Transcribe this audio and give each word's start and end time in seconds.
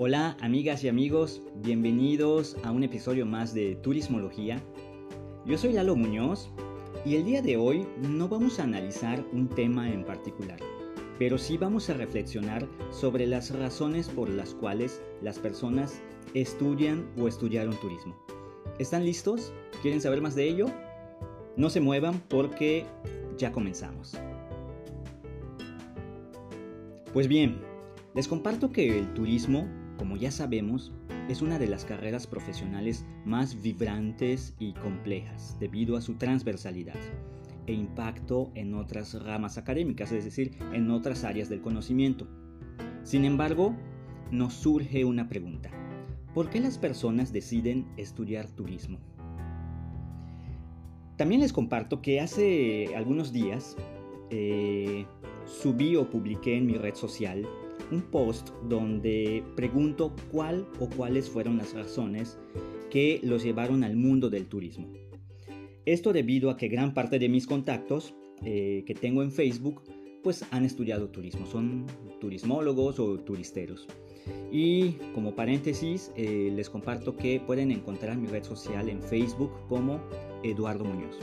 Hola 0.00 0.36
amigas 0.40 0.84
y 0.84 0.88
amigos, 0.88 1.42
bienvenidos 1.56 2.56
a 2.62 2.70
un 2.70 2.84
episodio 2.84 3.26
más 3.26 3.52
de 3.52 3.74
Turismología. 3.74 4.62
Yo 5.44 5.58
soy 5.58 5.72
Lalo 5.72 5.96
Muñoz 5.96 6.52
y 7.04 7.16
el 7.16 7.24
día 7.24 7.42
de 7.42 7.56
hoy 7.56 7.84
no 8.00 8.28
vamos 8.28 8.60
a 8.60 8.62
analizar 8.62 9.24
un 9.32 9.48
tema 9.48 9.92
en 9.92 10.04
particular, 10.04 10.60
pero 11.18 11.36
sí 11.36 11.58
vamos 11.58 11.90
a 11.90 11.94
reflexionar 11.94 12.64
sobre 12.92 13.26
las 13.26 13.50
razones 13.50 14.08
por 14.08 14.28
las 14.28 14.54
cuales 14.54 15.02
las 15.20 15.40
personas 15.40 16.00
estudian 16.32 17.10
o 17.18 17.26
estudiaron 17.26 17.74
turismo. 17.80 18.16
¿Están 18.78 19.04
listos? 19.04 19.52
¿Quieren 19.82 20.00
saber 20.00 20.20
más 20.20 20.36
de 20.36 20.48
ello? 20.48 20.66
No 21.56 21.70
se 21.70 21.80
muevan 21.80 22.22
porque 22.28 22.86
ya 23.36 23.50
comenzamos. 23.50 24.16
Pues 27.12 27.26
bien, 27.26 27.58
les 28.14 28.28
comparto 28.28 28.70
que 28.70 28.96
el 28.96 29.12
turismo 29.14 29.66
como 29.98 30.16
ya 30.16 30.30
sabemos, 30.30 30.92
es 31.28 31.42
una 31.42 31.58
de 31.58 31.66
las 31.66 31.84
carreras 31.84 32.26
profesionales 32.26 33.04
más 33.26 33.60
vibrantes 33.60 34.54
y 34.58 34.72
complejas 34.72 35.56
debido 35.60 35.96
a 35.96 36.00
su 36.00 36.14
transversalidad 36.14 36.96
e 37.66 37.72
impacto 37.74 38.50
en 38.54 38.74
otras 38.74 39.22
ramas 39.22 39.58
académicas, 39.58 40.10
es 40.12 40.24
decir, 40.24 40.56
en 40.72 40.90
otras 40.90 41.24
áreas 41.24 41.50
del 41.50 41.60
conocimiento. 41.60 42.26
Sin 43.02 43.26
embargo, 43.26 43.76
nos 44.30 44.54
surge 44.54 45.04
una 45.04 45.28
pregunta. 45.28 45.70
¿Por 46.32 46.48
qué 46.48 46.60
las 46.60 46.78
personas 46.78 47.32
deciden 47.32 47.86
estudiar 47.96 48.48
turismo? 48.48 48.98
También 51.16 51.40
les 51.40 51.52
comparto 51.52 52.00
que 52.00 52.20
hace 52.20 52.94
algunos 52.94 53.32
días 53.32 53.76
eh, 54.30 55.04
subí 55.44 55.96
o 55.96 56.08
publiqué 56.08 56.56
en 56.56 56.66
mi 56.66 56.74
red 56.74 56.94
social 56.94 57.46
un 57.90 58.02
post 58.02 58.50
donde 58.68 59.42
pregunto 59.56 60.14
cuál 60.30 60.66
o 60.80 60.88
cuáles 60.88 61.28
fueron 61.28 61.56
las 61.56 61.74
razones 61.74 62.38
que 62.90 63.20
los 63.22 63.42
llevaron 63.42 63.84
al 63.84 63.96
mundo 63.96 64.30
del 64.30 64.46
turismo. 64.46 64.88
Esto 65.84 66.12
debido 66.12 66.50
a 66.50 66.56
que 66.56 66.68
gran 66.68 66.94
parte 66.94 67.18
de 67.18 67.28
mis 67.28 67.46
contactos 67.46 68.14
eh, 68.44 68.84
que 68.86 68.94
tengo 68.94 69.22
en 69.22 69.32
Facebook 69.32 69.82
pues 70.22 70.44
han 70.50 70.64
estudiado 70.64 71.08
turismo, 71.08 71.46
son 71.46 71.86
turismólogos 72.20 72.98
o 72.98 73.18
turisteros. 73.18 73.86
Y 74.52 74.92
como 75.14 75.34
paréntesis, 75.34 76.12
eh, 76.16 76.52
les 76.54 76.68
comparto 76.68 77.16
que 77.16 77.40
pueden 77.40 77.70
encontrar 77.70 78.16
mi 78.16 78.26
red 78.26 78.44
social 78.44 78.88
en 78.88 79.02
Facebook 79.02 79.52
como 79.68 80.00
Eduardo 80.42 80.84
Muñoz. 80.84 81.16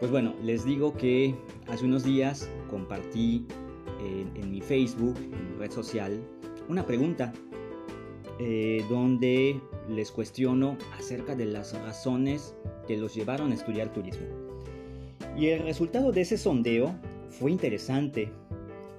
Pues 0.00 0.10
bueno, 0.10 0.34
les 0.42 0.64
digo 0.64 0.96
que 0.96 1.34
hace 1.66 1.84
unos 1.84 2.04
días 2.04 2.50
compartí 2.70 3.44
en, 4.00 4.50
mi 4.50 4.60
Facebook, 4.60 5.16
en 5.16 5.52
mi 5.52 5.58
red 5.58 5.70
social, 5.70 6.20
una 6.68 6.86
pregunta 6.86 7.32
eh, 8.38 8.84
donde 8.88 9.60
les 9.88 10.10
cuestiono 10.12 10.76
acerca 10.98 11.34
de 11.34 11.46
las 11.46 11.72
razones 11.80 12.54
que 12.86 12.96
los 12.96 13.14
llevaron 13.14 13.52
a 13.52 13.54
estudiar 13.54 13.92
turismo. 13.92 14.26
Y 15.36 15.48
el 15.48 15.60
resultado 15.60 16.12
de 16.12 16.22
ese 16.22 16.38
sondeo 16.38 16.94
fue 17.28 17.50
interesante, 17.50 18.30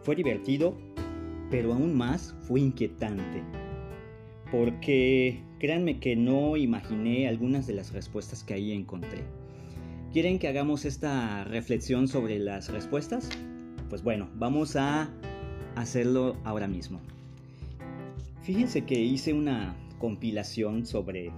fue 0.03 0.15
divertido, 0.15 0.77
pero 1.49 1.73
aún 1.73 1.95
más 1.95 2.35
fue 2.47 2.61
inquietante. 2.61 3.43
Porque 4.51 5.43
créanme 5.59 5.99
que 5.99 6.15
no 6.15 6.57
imaginé 6.57 7.27
algunas 7.27 7.67
de 7.67 7.73
las 7.73 7.93
respuestas 7.93 8.43
que 8.43 8.55
ahí 8.55 8.71
encontré. 8.71 9.23
¿Quieren 10.11 10.39
que 10.39 10.47
hagamos 10.47 10.85
esta 10.85 11.43
reflexión 11.43 12.07
sobre 12.07 12.39
las 12.39 12.69
respuestas? 12.69 13.29
Pues 13.89 14.03
bueno, 14.03 14.29
vamos 14.35 14.75
a 14.75 15.09
hacerlo 15.75 16.37
ahora 16.43 16.67
mismo. 16.67 16.99
Fíjense 18.43 18.85
que 18.85 18.99
hice 18.99 19.33
una 19.33 19.75
compilación 19.99 20.85
sobre 20.85 21.31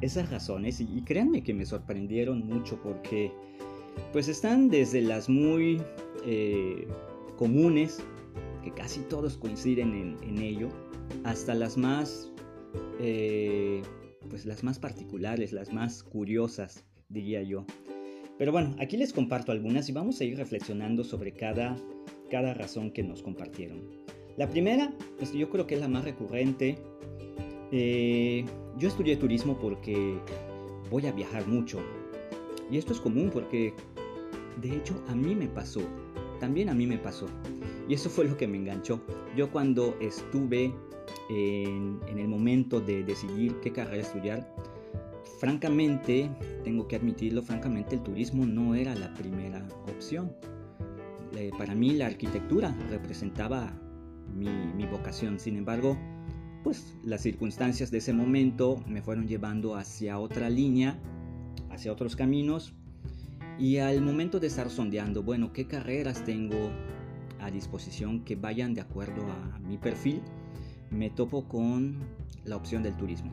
esas 0.00 0.30
razones 0.30 0.80
y, 0.80 1.02
créanme 1.02 1.42
que 1.42 1.54
me 1.54 1.66
sorprendieron 1.66 2.46
mucho 2.46 2.80
porque 2.82 3.32
pues 4.12 4.28
están 4.28 4.68
desde 4.68 5.02
las 5.02 5.28
muy 5.28 5.82
eh, 6.24 6.88
comunes, 7.36 8.02
que 8.62 8.72
casi 8.72 9.00
todos 9.00 9.36
coinciden 9.36 10.16
en, 10.22 10.38
ello, 10.38 10.68
hasta 11.24 11.54
las 11.54 11.76
más, 11.76 12.32
eh, 12.98 13.82
pues 14.28 14.46
las 14.46 14.64
más 14.64 14.78
particulares, 14.78 15.52
las 15.52 15.72
más 15.72 16.02
curiosas, 16.02 16.84
diría 17.08 17.42
yo. 17.42 17.64
Pero 18.38 18.52
bueno, 18.52 18.74
aquí 18.78 18.96
les 18.96 19.12
comparto 19.12 19.52
algunas 19.52 19.88
y 19.90 19.92
vamos 19.92 20.20
a 20.20 20.24
ir 20.24 20.38
reflexionando 20.38 21.04
sobre 21.04 21.32
cada, 21.32 21.76
cada 22.30 22.54
razón 22.54 22.90
que 22.90 23.02
nos 23.02 23.22
compartieron. 23.22 23.82
La 24.36 24.48
primera, 24.48 24.94
pues 25.18 25.32
yo 25.32 25.50
creo 25.50 25.66
que 25.66 25.74
es 25.74 25.80
la 25.80 25.88
más 25.88 26.04
recurrente. 26.04 26.78
Eh, 27.72 28.44
yo 28.78 28.88
estudié 28.88 29.16
turismo 29.16 29.58
porque 29.58 30.16
voy 30.90 31.06
a 31.06 31.12
viajar 31.12 31.46
mucho. 31.46 31.80
Y 32.70 32.78
esto 32.78 32.92
es 32.92 33.00
común 33.00 33.30
porque, 33.30 33.74
de 34.60 34.76
hecho, 34.76 35.02
a 35.08 35.14
mí 35.14 35.34
me 35.34 35.48
pasó. 35.48 35.82
También 36.38 36.68
a 36.68 36.74
mí 36.74 36.86
me 36.86 36.96
pasó. 36.96 37.26
Y 37.88 37.94
eso 37.94 38.08
fue 38.08 38.24
lo 38.24 38.36
que 38.36 38.46
me 38.46 38.56
enganchó. 38.56 39.00
Yo 39.36 39.50
cuando 39.50 39.96
estuve 40.00 40.72
en, 41.28 42.00
en 42.08 42.18
el 42.18 42.28
momento 42.28 42.80
de 42.80 43.02
decidir 43.02 43.56
qué 43.60 43.72
carrera 43.72 44.02
estudiar, 44.02 44.54
francamente, 45.38 46.30
tengo 46.64 46.86
que 46.86 46.96
admitirlo, 46.96 47.42
francamente 47.42 47.96
el 47.96 48.02
turismo 48.02 48.46
no 48.46 48.74
era 48.74 48.94
la 48.94 49.12
primera 49.14 49.66
opción. 49.88 50.32
Eh, 51.36 51.50
para 51.56 51.74
mí 51.74 51.92
la 51.92 52.06
arquitectura 52.06 52.76
representaba 52.88 53.72
mi, 54.34 54.86
vocación, 54.86 55.38
sin 55.38 55.56
embargo, 55.56 55.96
pues 56.62 56.96
las 57.04 57.22
circunstancias 57.22 57.90
de 57.90 57.98
ese 57.98 58.12
momento 58.12 58.82
me 58.86 59.02
fueron 59.02 59.26
llevando 59.26 59.76
hacia 59.76 60.18
otra 60.18 60.50
línea, 60.50 60.98
hacia 61.70 61.92
otros 61.92 62.16
caminos, 62.16 62.74
y 63.58 63.78
al 63.78 64.00
momento 64.02 64.40
de 64.40 64.46
estar 64.46 64.70
sondeando, 64.70 65.22
bueno, 65.22 65.52
qué 65.52 65.66
carreras 65.66 66.24
tengo 66.24 66.70
a 67.40 67.50
disposición 67.50 68.24
que 68.24 68.36
vayan 68.36 68.74
de 68.74 68.80
acuerdo 68.80 69.22
a 69.30 69.58
mi 69.58 69.76
perfil, 69.78 70.22
me 70.90 71.10
topo 71.10 71.46
con 71.48 71.98
la 72.44 72.56
opción 72.56 72.82
del 72.82 72.96
turismo. 72.96 73.32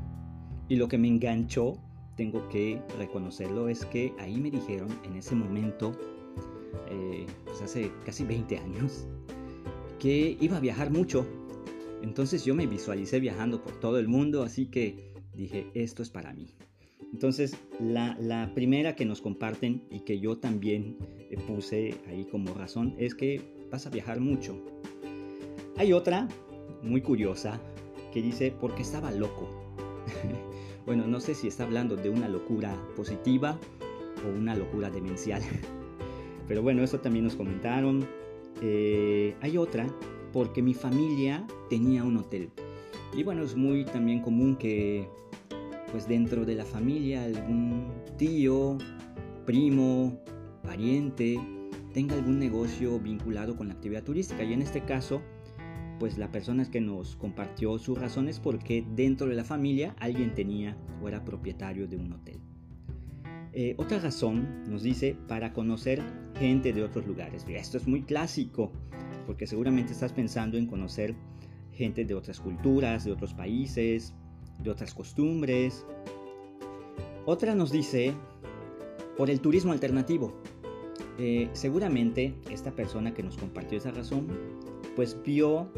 Y 0.70 0.76
lo 0.76 0.88
que 0.88 0.98
me 0.98 1.08
enganchó 1.08 1.80
tengo 2.16 2.48
que 2.50 2.82
reconocerlo 2.98 3.70
es 3.70 3.86
que 3.86 4.14
ahí 4.20 4.40
me 4.40 4.52
dijeron 4.52 4.90
en 5.04 5.16
ese 5.16 5.36
momento, 5.36 5.94
eh, 6.90 7.26
pues 7.46 7.62
hace 7.62 7.92
casi 8.06 8.24
20 8.26 8.58
años, 8.58 9.08
que 10.00 10.38
iba 10.40 10.58
a 10.58 10.60
viajar 10.60 10.92
mucho. 10.92 11.26
Entonces 12.02 12.46
yo 12.46 12.54
me 12.54 12.68
visualicé 12.68 13.20
viajando 13.20 13.64
por 13.64 13.80
todo 13.80 13.98
el 14.00 14.08
mundo, 14.08 14.44
así 14.44 14.68
que 14.68 15.14
dije, 15.34 15.68
esto 15.74 16.04
es 16.04 16.10
para 16.10 16.34
mí. 16.34 16.48
Entonces 17.12 17.58
la, 17.80 18.18
la 18.20 18.52
primera 18.54 18.96
que 18.96 19.06
nos 19.06 19.22
comparten 19.22 19.84
y 19.90 20.02
que 20.02 20.20
yo 20.20 20.38
también 20.38 20.98
eh, 21.30 21.38
puse 21.48 21.96
ahí 22.08 22.26
como 22.26 22.54
razón 22.54 22.96
es 22.98 23.16
que 23.16 23.42
vas 23.72 23.88
a 23.88 23.90
viajar 23.90 24.20
mucho. 24.20 24.62
Hay 25.78 25.94
otra 25.94 26.28
muy 26.84 27.02
curiosa 27.02 27.60
que 28.14 28.22
dice, 28.22 28.54
porque 28.60 28.82
estaba 28.82 29.12
loco. 29.12 29.50
Bueno, 30.88 31.06
no 31.06 31.20
sé 31.20 31.36
si 31.36 31.50
está 31.50 31.66
hablando 31.66 31.98
de 31.98 32.10
una 32.10 32.30
locura 32.30 32.74
positiva 32.96 33.60
o 34.26 34.30
una 34.30 34.56
locura 34.56 34.90
demencial. 34.90 35.42
Pero 36.48 36.62
bueno, 36.62 36.84
eso 36.84 37.00
también 37.00 37.26
nos 37.26 37.36
comentaron. 37.36 38.08
Eh, 38.62 39.36
hay 39.42 39.58
otra, 39.58 39.88
porque 40.34 40.62
mi 40.62 40.74
familia 40.74 41.46
tenía 41.70 42.04
un 42.04 42.18
hotel. 42.18 42.50
Y 43.16 43.24
bueno, 43.24 43.44
es 43.44 43.56
muy 43.56 43.86
también 43.86 44.22
común 44.22 44.56
que 44.56 45.08
pues 45.92 46.08
dentro 46.08 46.46
de 46.46 46.56
la 46.56 46.66
familia 46.66 47.24
algún 47.24 47.88
tío, 48.18 48.78
primo, 49.46 50.20
pariente 50.64 51.40
tenga 51.94 52.16
algún 52.16 52.38
negocio 52.38 53.00
vinculado 53.00 53.56
con 53.56 53.70
la 53.70 53.74
actividad 53.74 54.04
turística. 54.04 54.44
Y 54.44 54.54
en 54.54 54.62
este 54.62 54.82
caso, 54.82 55.22
pues 56.00 56.18
la 56.18 56.32
persona 56.32 56.70
que 56.70 56.82
nos 56.82 57.16
compartió 57.16 57.78
sus 57.80 57.98
razones 57.98 58.40
porque 58.40 58.86
dentro 58.96 59.28
de 59.28 59.36
la 59.36 59.44
familia 59.44 59.96
alguien 60.00 60.36
tenía 60.36 60.78
o 61.02 61.08
era 61.08 61.24
propietario 61.24 61.88
de 61.88 61.98
un 61.98 62.14
hotel. 62.14 62.40
Eh, 63.60 63.74
otra 63.78 63.98
razón 63.98 64.66
nos 64.70 64.84
dice 64.84 65.18
para 65.28 65.52
conocer 65.52 66.00
gente 66.38 66.74
de 66.74 66.84
otros 66.84 67.08
lugares. 67.08 67.44
Esto 67.50 67.78
es 67.78 67.88
muy 67.88 68.04
clásico 68.04 68.72
porque 69.26 69.48
seguramente 69.48 69.94
estás 69.94 70.14
pensando 70.14 70.60
en 70.60 70.68
conocer 70.68 71.16
gente 71.74 72.06
de 72.06 72.14
otras 72.14 72.40
culturas, 72.40 73.04
de 73.04 73.12
otros 73.12 73.34
países, 73.34 74.14
de 74.60 74.70
otras 74.70 74.94
costumbres. 74.94 75.88
Otra 77.26 77.56
nos 77.56 77.72
dice 77.72 78.14
por 79.18 79.32
el 79.32 79.42
turismo 79.42 79.72
alternativo. 79.72 80.40
Eh, 81.18 81.50
seguramente 81.54 82.36
esta 82.52 82.76
persona 82.76 83.16
que 83.16 83.24
nos 83.24 83.38
compartió 83.38 83.80
esa 83.80 83.90
razón 83.90 84.28
pues 84.96 85.20
vio 85.24 85.72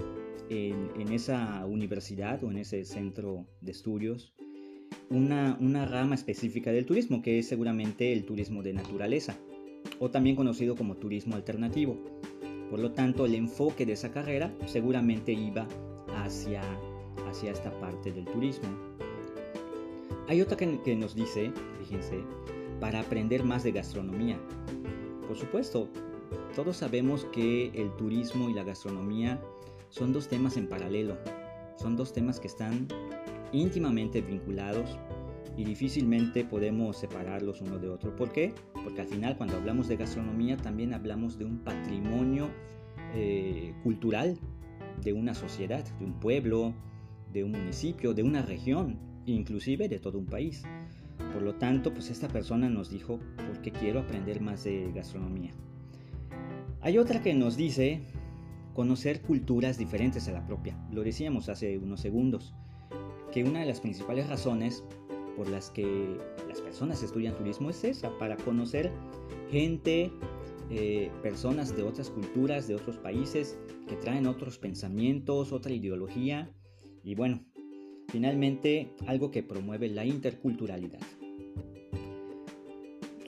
en, 0.50 1.14
esa 1.14 1.66
universidad 1.66 2.44
o 2.44 2.52
en 2.52 2.58
ese 2.58 2.84
centro 2.84 3.48
de 3.62 3.72
estudios 3.72 4.34
una, 5.10 5.58
una 5.60 5.86
rama 5.86 6.16
específica 6.16 6.72
del 6.72 6.86
turismo, 6.86 7.22
que 7.22 7.40
es 7.40 7.48
seguramente 7.48 8.14
el 8.14 8.26
turismo 8.26 8.64
de 8.64 8.74
naturaleza, 8.74 9.38
o 10.00 10.10
también 10.10 10.36
conocido 10.36 10.76
como 10.76 10.96
turismo 10.96 11.36
alternativo. 11.36 11.98
Por 12.70 12.80
lo 12.80 12.92
tanto, 12.92 13.26
el 13.26 13.36
enfoque 13.36 13.86
de 13.86 13.94
esa 13.94 14.12
carrera 14.12 14.54
seguramente 14.66 15.32
iba 15.32 15.68
hacia, 16.16 16.62
hacia 17.28 17.52
esta 17.52 17.72
parte 17.80 18.12
del 18.12 18.26
turismo. 18.26 18.70
Hay 20.28 20.42
otra 20.42 20.56
que, 20.58 20.96
nos 20.96 21.16
dice, 21.16 21.52
fíjense, 21.80 22.20
para 22.80 23.00
aprender 23.00 23.44
más 23.44 23.64
de 23.64 23.72
gastronomía. 23.72 24.38
Por 25.28 25.36
supuesto, 25.36 25.90
todos 26.56 26.78
sabemos 26.78 27.26
que 27.32 27.72
el 27.74 27.92
turismo 27.96 28.48
y 28.48 28.54
la 28.54 28.64
gastronomía 28.64 29.42
son 29.90 30.14
dos 30.14 30.28
temas 30.28 30.56
en 30.56 30.68
paralelo, 30.68 31.18
son 31.78 31.96
dos 31.96 32.14
temas 32.14 32.40
que 32.40 32.46
están 32.46 32.88
íntimamente 33.52 34.22
vinculados 34.22 34.98
y 35.58 35.64
difícilmente 35.64 36.46
podemos 36.46 36.98
separarlos 36.98 37.62
uno 37.62 37.80
de 37.80 37.90
otro. 37.90 38.16
¿Por 38.16 38.32
qué? 38.32 38.54
Porque 38.84 39.02
al 39.02 39.08
final 39.08 39.38
cuando 39.38 39.58
hablamos 39.58 39.88
de 39.88 39.98
gastronomía 39.98 40.58
también 40.58 40.94
hablamos 40.94 41.38
de 41.38 41.46
un 41.46 41.60
patrimonio 41.60 42.50
eh, 43.14 43.74
cultural 43.84 44.38
de 45.04 45.14
una 45.14 45.34
sociedad, 45.34 45.84
de 46.00 46.06
un 46.06 46.14
pueblo, 46.14 46.74
de 47.34 47.44
un 47.44 47.52
municipio, 47.52 48.14
de 48.14 48.24
una 48.24 48.42
región, 48.42 49.00
inclusive 49.26 49.90
de 49.90 50.00
todo 50.00 50.18
un 50.18 50.26
país. 50.26 50.64
Por 51.34 51.42
lo 51.42 51.56
tanto, 51.56 51.94
pues 51.94 52.10
esta 52.10 52.28
persona 52.28 52.70
nos 52.70 52.90
dijo, 52.90 53.20
porque 53.48 53.72
quiero 53.72 54.00
aprender 54.00 54.42
más 54.42 54.64
de 54.64 54.92
gastronomía. 54.94 55.54
Hay 56.82 56.98
otra 56.98 57.22
que 57.22 57.34
nos 57.34 57.58
dice 57.58 58.02
conocer 58.74 59.22
culturas 59.22 59.78
diferentes 59.78 60.28
a 60.28 60.32
la 60.32 60.46
propia. 60.46 60.78
Lo 60.92 61.04
decíamos 61.04 61.50
hace 61.50 61.78
unos 61.78 62.00
segundos, 62.00 62.56
que 63.32 63.44
una 63.44 63.62
de 63.62 63.66
las 63.66 63.82
principales 63.82 64.28
razones 64.28 64.84
por 65.36 65.48
las 65.50 65.70
que 65.70 66.18
las 66.48 66.62
personas 66.62 67.02
estudian 67.04 67.36
turismo 67.36 67.70
es 67.70 67.84
esa, 67.84 68.18
para 68.18 68.36
conocer 68.38 68.92
gente, 69.50 70.12
eh, 70.70 71.10
personas 71.22 71.76
de 71.76 71.84
otras 71.84 72.10
culturas, 72.10 72.68
de 72.68 72.76
otros 72.76 72.98
países, 72.98 73.58
que 73.88 73.96
traen 73.96 74.28
otros 74.28 74.58
pensamientos, 74.58 75.52
otra 75.52 75.74
ideología 75.74 76.52
y 77.04 77.16
bueno, 77.16 77.44
finalmente 78.10 78.90
algo 79.08 79.32
que 79.32 79.44
promueve 79.44 79.90
la 79.90 80.06
interculturalidad. 80.06 81.00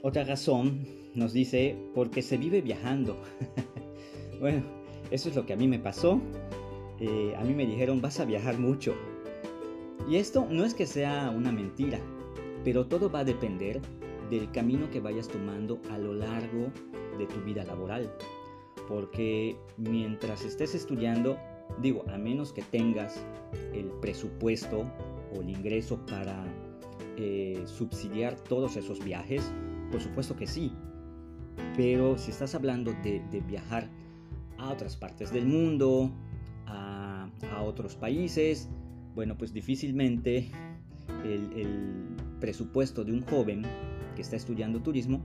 Otra 0.04 0.24
razón 0.24 0.86
nos 1.16 1.34
dice 1.34 1.76
porque 1.94 2.22
se 2.22 2.38
vive 2.38 2.62
viajando. 2.62 3.22
bueno, 4.40 4.64
eso 5.12 5.30
es 5.30 5.36
lo 5.36 5.46
que 5.46 5.54
a 5.54 5.56
mí 5.56 5.68
me 5.68 5.80
pasó. 5.80 6.20
Eh, 7.00 7.34
a 7.38 7.44
mí 7.44 7.54
me 7.54 7.66
dijeron 7.66 8.02
vas 8.02 8.20
a 8.20 8.26
viajar 8.26 8.58
mucho. 8.60 8.96
Y 10.10 10.18
esto 10.18 10.48
no 10.50 10.66
es 10.66 10.74
que 10.74 10.86
sea 10.86 11.30
una 11.36 11.52
mentira, 11.52 12.00
pero 12.64 12.88
todo 12.88 13.10
va 13.10 13.20
a 13.20 13.24
depender 13.24 13.82
del 14.30 14.52
camino 14.52 14.90
que 14.90 15.00
vayas 15.00 15.28
tomando 15.28 15.80
a 15.92 15.98
lo 15.98 16.14
largo 16.14 16.72
de 17.18 17.26
tu 17.28 17.40
vida 17.42 17.64
laboral. 17.64 18.12
Porque 18.88 19.56
mientras 19.78 20.44
estés 20.44 20.76
estudiando, 20.76 21.38
digo, 21.82 22.04
a 22.10 22.18
menos 22.18 22.52
que 22.52 22.62
tengas 22.62 23.24
el 23.74 23.86
presupuesto 24.02 24.86
o 25.36 25.42
el 25.42 25.50
ingreso 25.50 25.98
para 26.06 26.44
eh, 27.18 27.62
subsidiar 27.66 28.36
todos 28.36 28.78
esos 28.78 29.04
viajes, 29.04 29.52
por 29.92 30.02
supuesto 30.02 30.36
que 30.36 30.48
sí. 30.48 30.72
Pero 31.76 32.18
si 32.18 32.32
estás 32.32 32.56
hablando 32.56 32.94
de, 33.04 33.22
viajar 33.48 33.90
a 34.58 34.72
otras 34.72 34.96
partes 34.96 35.32
del 35.32 35.46
mundo, 35.46 36.12
a, 36.66 37.30
otros 37.64 37.96
países, 37.96 38.70
bueno, 39.16 39.38
pues 39.38 39.54
difícilmente 39.54 40.52
el 41.24 42.16
presupuesto 42.40 43.04
de 43.04 43.12
un 43.12 43.22
joven 43.22 43.64
que 44.16 44.22
está 44.22 44.36
estudiando 44.36 44.82
turismo 44.82 45.22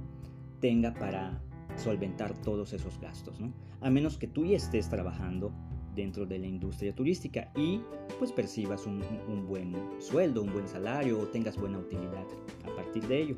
tenga 0.60 0.94
para 0.94 1.40
solventar 1.76 2.34
todos 2.42 2.72
esos 2.72 2.98
gastos, 3.00 3.40
¿no? 3.40 3.52
A 3.80 3.90
menos 3.90 4.16
que 4.16 4.26
tú 4.26 4.44
ya 4.46 4.56
estés 4.56 4.88
trabajando 4.88 5.52
dentro 5.94 6.26
de 6.26 6.38
la 6.38 6.46
industria 6.46 6.94
turística 6.94 7.50
y 7.56 7.80
pues 8.18 8.32
percibas 8.32 8.86
un, 8.86 9.00
buen 9.46 9.74
sueldo, 9.98 10.42
un 10.42 10.52
buen 10.52 10.68
salario 10.68 11.18
o 11.18 11.26
tengas 11.26 11.56
buena 11.56 11.78
utilidad 11.78 12.26
a 12.64 12.76
partir 12.76 13.06
de 13.08 13.22
ello. 13.22 13.36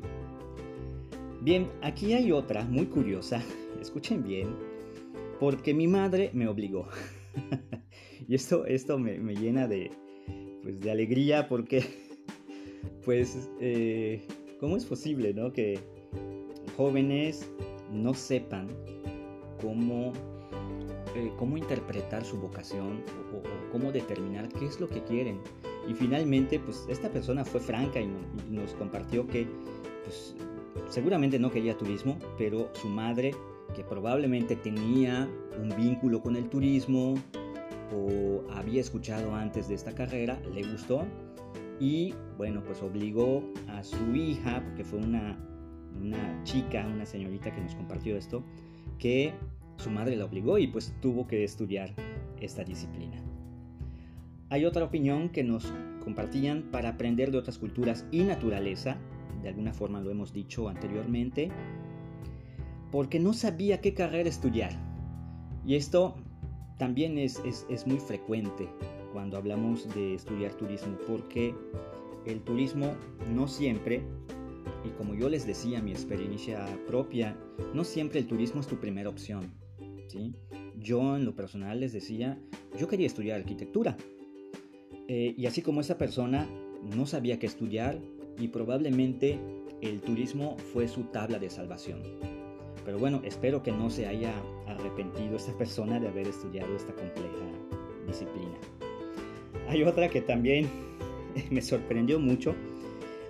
Bien, 1.41 1.69
aquí 1.81 2.13
hay 2.13 2.31
otra 2.31 2.65
muy 2.65 2.85
curiosa, 2.85 3.41
escuchen 3.81 4.23
bien, 4.23 4.55
porque 5.39 5.73
mi 5.73 5.87
madre 5.87 6.31
me 6.33 6.47
obligó. 6.47 6.87
y 8.27 8.35
esto, 8.35 8.65
esto 8.65 8.99
me, 8.99 9.17
llena 9.35 9.67
de, 9.67 9.91
pues, 10.63 10.79
de 10.79 10.91
alegría 10.91 11.47
porque, 11.47 11.83
pues, 13.05 13.49
eh, 13.59 14.21
¿cómo 14.59 14.77
es 14.77 14.85
posible, 14.85 15.33
no? 15.33 15.51
Que 15.53 15.79
jóvenes 16.77 17.49
no 17.91 18.13
sepan 18.13 18.67
cómo, 19.61 20.13
eh, 21.15 21.31
cómo 21.37 21.57
interpretar 21.57 22.23
su 22.23 22.37
vocación 22.39 23.03
o, 23.33 23.71
cómo 23.71 23.91
determinar 23.91 24.49
qué 24.49 24.65
es 24.65 24.79
lo 24.79 24.87
que 24.87 25.03
quieren. 25.03 25.39
Y 25.87 25.93
finalmente, 25.93 26.59
pues 26.59 26.85
esta 26.89 27.09
persona 27.09 27.45
fue 27.45 27.59
franca 27.59 27.99
y, 27.99 28.09
nos 28.49 28.73
compartió 28.73 29.27
que 29.27 29.47
pues, 30.03 30.35
seguramente 30.89 31.39
no 31.39 31.51
quería 31.51 31.77
turismo, 31.77 32.17
pero 32.37 32.69
su 32.73 32.87
madre, 32.87 33.33
que 33.75 33.83
probablemente 33.83 34.55
tenía 34.55 35.29
un 35.61 35.69
vínculo 35.75 36.21
con 36.21 36.35
el 36.35 36.49
turismo 36.49 37.15
o 37.93 38.43
había 38.51 38.81
escuchado 38.81 39.33
antes 39.35 39.67
de 39.67 39.75
esta 39.75 39.93
carrera, 39.93 40.39
le 40.53 40.63
gustó 40.63 41.05
y 41.79 42.13
bueno, 42.37 42.63
pues 42.63 42.81
obligó 42.81 43.43
a 43.67 43.83
su 43.83 44.15
hija, 44.15 44.61
porque 44.63 44.83
fue 44.83 44.99
una 44.99 45.37
una 45.99 46.43
chica, 46.43 46.87
una 46.87 47.05
señorita 47.05 47.53
que 47.53 47.61
nos 47.61 47.75
compartió 47.75 48.17
esto, 48.17 48.43
que 48.97 49.33
su 49.77 49.89
madre 49.89 50.15
la 50.15 50.25
obligó 50.25 50.57
y 50.57 50.67
pues 50.67 50.93
tuvo 51.01 51.27
que 51.27 51.43
estudiar 51.43 51.93
esta 52.39 52.63
disciplina. 52.63 53.17
Hay 54.49 54.65
otra 54.65 54.83
opinión 54.83 55.29
que 55.29 55.43
nos 55.43 55.71
compartían 56.03 56.63
para 56.71 56.89
aprender 56.89 57.31
de 57.31 57.37
otras 57.37 57.57
culturas 57.57 58.05
y 58.11 58.23
naturaleza, 58.23 58.97
de 59.43 59.49
alguna 59.49 59.73
forma 59.73 60.01
lo 60.01 60.11
hemos 60.11 60.33
dicho 60.33 60.69
anteriormente, 60.69 61.49
porque 62.91 63.19
no 63.19 63.33
sabía 63.33 63.79
qué 63.81 63.93
carrera 63.93 64.27
estudiar. 64.27 64.71
Y 65.65 65.75
esto 65.75 66.15
también 66.79 67.19
es, 67.19 67.39
es 67.43 67.85
muy 67.85 67.99
frecuente 67.99 68.67
cuando 69.13 69.37
hablamos 69.37 69.87
de 69.93 70.15
estudiar 70.15 70.53
turismo, 70.55 70.97
porque 71.07 71.53
el 72.25 72.41
turismo 72.41 72.95
no 73.31 73.47
siempre 73.47 74.03
y 74.83 74.89
como 74.91 75.15
yo 75.15 75.29
les 75.29 75.45
decía, 75.45 75.81
mi 75.81 75.91
experiencia 75.91 76.65
propia, 76.87 77.37
no 77.73 77.83
siempre 77.83 78.19
el 78.19 78.27
turismo 78.27 78.61
es 78.61 78.67
tu 78.67 78.77
primera 78.77 79.09
opción. 79.09 79.53
¿sí? 80.07 80.33
Yo 80.77 81.15
en 81.15 81.25
lo 81.25 81.35
personal 81.35 81.79
les 81.79 81.93
decía, 81.93 82.39
yo 82.77 82.87
quería 82.87 83.07
estudiar 83.07 83.39
arquitectura. 83.39 83.97
Eh, 85.07 85.33
y 85.37 85.45
así 85.47 85.61
como 85.61 85.81
esa 85.81 85.97
persona 85.97 86.47
no 86.95 87.05
sabía 87.05 87.39
qué 87.39 87.47
estudiar 87.47 87.99
y 88.37 88.49
probablemente 88.49 89.39
el 89.81 90.01
turismo 90.01 90.57
fue 90.71 90.87
su 90.87 91.03
tabla 91.05 91.39
de 91.39 91.49
salvación. 91.49 92.01
Pero 92.85 92.97
bueno, 92.97 93.21
espero 93.23 93.61
que 93.61 93.71
no 93.71 93.89
se 93.89 94.07
haya 94.07 94.33
arrepentido 94.67 95.35
esta 95.35 95.51
persona 95.53 95.99
de 95.99 96.07
haber 96.07 96.27
estudiado 96.27 96.75
esta 96.75 96.93
compleja 96.93 97.45
disciplina. 98.07 98.57
Hay 99.67 99.83
otra 99.83 100.09
que 100.09 100.21
también 100.21 100.67
me 101.51 101.61
sorprendió 101.61 102.19
mucho 102.19 102.55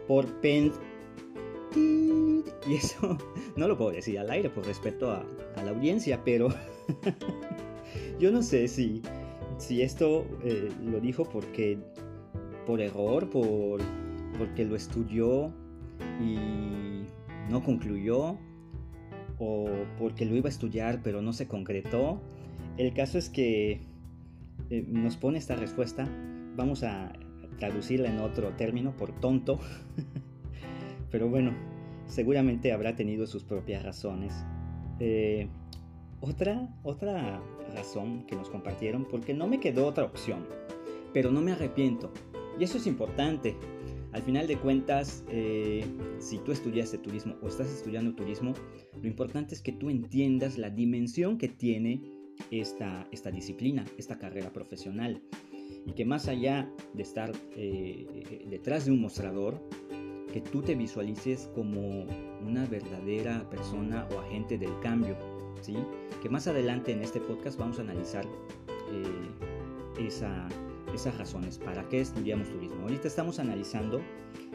por, 0.08 0.25
pen, 0.41 0.72
y 1.75 2.75
eso 2.75 3.18
no 3.56 3.68
lo 3.68 3.77
puedo 3.77 3.91
decir 3.91 4.20
al 4.20 4.29
aire 4.29 4.50
por 4.50 4.65
respeto 4.65 5.12
a, 5.12 5.25
la 5.63 5.72
audiencia, 5.72 6.22
pero 6.24 6.48
yo 8.20 8.32
no 8.32 8.41
sé 8.41 8.70
si, 8.70 9.01
si 9.58 9.82
esto 9.82 10.25
eh, 10.44 10.70
lo 10.86 11.01
dijo 11.01 11.25
porque 11.25 11.77
por 12.65 12.79
error, 12.79 13.29
por, 13.29 13.82
porque 14.38 14.63
lo 14.63 14.77
estudió 14.77 15.51
y 16.22 17.03
no 17.50 17.62
concluyó, 17.63 18.38
o 19.39 19.67
porque 19.98 20.25
lo 20.25 20.36
iba 20.36 20.48
a 20.48 20.51
estudiar 20.51 21.01
pero 21.03 21.22
no 21.22 21.34
se 21.34 21.48
concretó. 21.48 22.22
El 22.77 22.93
caso 22.93 23.17
es 23.17 23.29
que 23.29 23.81
eh, 24.69 24.86
nos 24.88 25.17
pone 25.17 25.38
esta 25.38 25.55
respuesta, 25.55 26.08
vamos 26.55 26.84
a 26.84 27.13
traducirla 27.58 28.10
en 28.10 28.19
otro 28.19 28.50
término, 28.50 28.96
por 28.96 29.12
tonto. 29.19 29.60
Pero 31.12 31.27
bueno, 31.27 31.53
seguramente 32.08 32.72
habrá 32.72 32.96
tenido 32.96 33.27
sus 33.27 33.43
propias 33.43 33.84
razones. 33.84 34.34
Eh, 35.00 35.48
otra, 36.22 36.69
otra 36.84 37.41
razón 37.74 38.25
que 38.27 38.36
nos 38.36 38.50
compartieron, 38.50 39.05
porque 39.05 39.34
no 39.34 39.48
me 39.48 39.60
quedó 39.60 39.88
otra 39.88 40.03
opción, 40.03 40.46
pero 41.13 41.31
no 41.31 41.41
me 41.41 41.53
arrepiento. 41.53 42.12
Y 42.60 42.63
eso 42.63 42.77
es 42.77 42.88
importante. 42.88 43.55
Al 44.12 44.24
final 44.24 44.48
de 44.48 44.58
cuentas, 44.58 45.24
eh, 45.30 45.86
si 46.20 46.39
tú 46.39 46.51
estudiaste 46.51 46.98
turismo 46.98 47.36
o 47.42 47.48
estás 47.48 47.72
estudiando 47.72 48.16
turismo, 48.16 48.54
lo 49.01 49.08
importante 49.08 49.54
es 49.54 49.62
que 49.62 49.72
tú 49.72 49.89
entiendas 49.89 50.58
la 50.58 50.70
dimensión 50.70 51.38
que 51.38 51.48
tiene 51.48 52.01
esta, 52.50 53.08
esta 53.12 53.30
disciplina, 53.32 53.86
esta 53.98 54.18
carrera 54.18 54.51
profesional. 54.51 55.22
Y 55.86 55.94
que 55.94 56.06
más 56.06 56.28
allá 56.28 56.70
de 56.94 57.04
estar 57.04 57.32
eh, 57.56 58.46
detrás 58.50 58.86
de 58.86 58.92
un 58.92 59.01
mostrador, 59.01 59.62
que 60.34 60.42
tú 60.42 60.62
te 60.62 60.75
visualices 60.75 61.50
como 61.56 62.06
una 62.46 62.66
verdadera 62.66 63.50
persona 63.50 64.08
o 64.13 64.20
agente 64.20 64.58
del 64.58 64.78
cambio, 64.80 65.18
¿sí? 65.62 65.75
Que 66.22 66.30
más 66.30 66.48
adelante 66.48 66.92
en 66.92 67.01
este 67.01 67.20
podcast 67.20 67.58
vamos 67.58 67.80
a 67.80 67.82
analizar 67.82 68.25
eh, 68.92 70.06
esa, 70.06 70.48
esas 70.93 71.17
razones, 71.17 71.58
para 71.58 71.88
qué 71.89 72.01
estudiamos 72.01 72.50
turismo. 72.50 72.81
Ahorita 72.84 73.08
estamos 73.08 73.39
analizando 73.39 74.01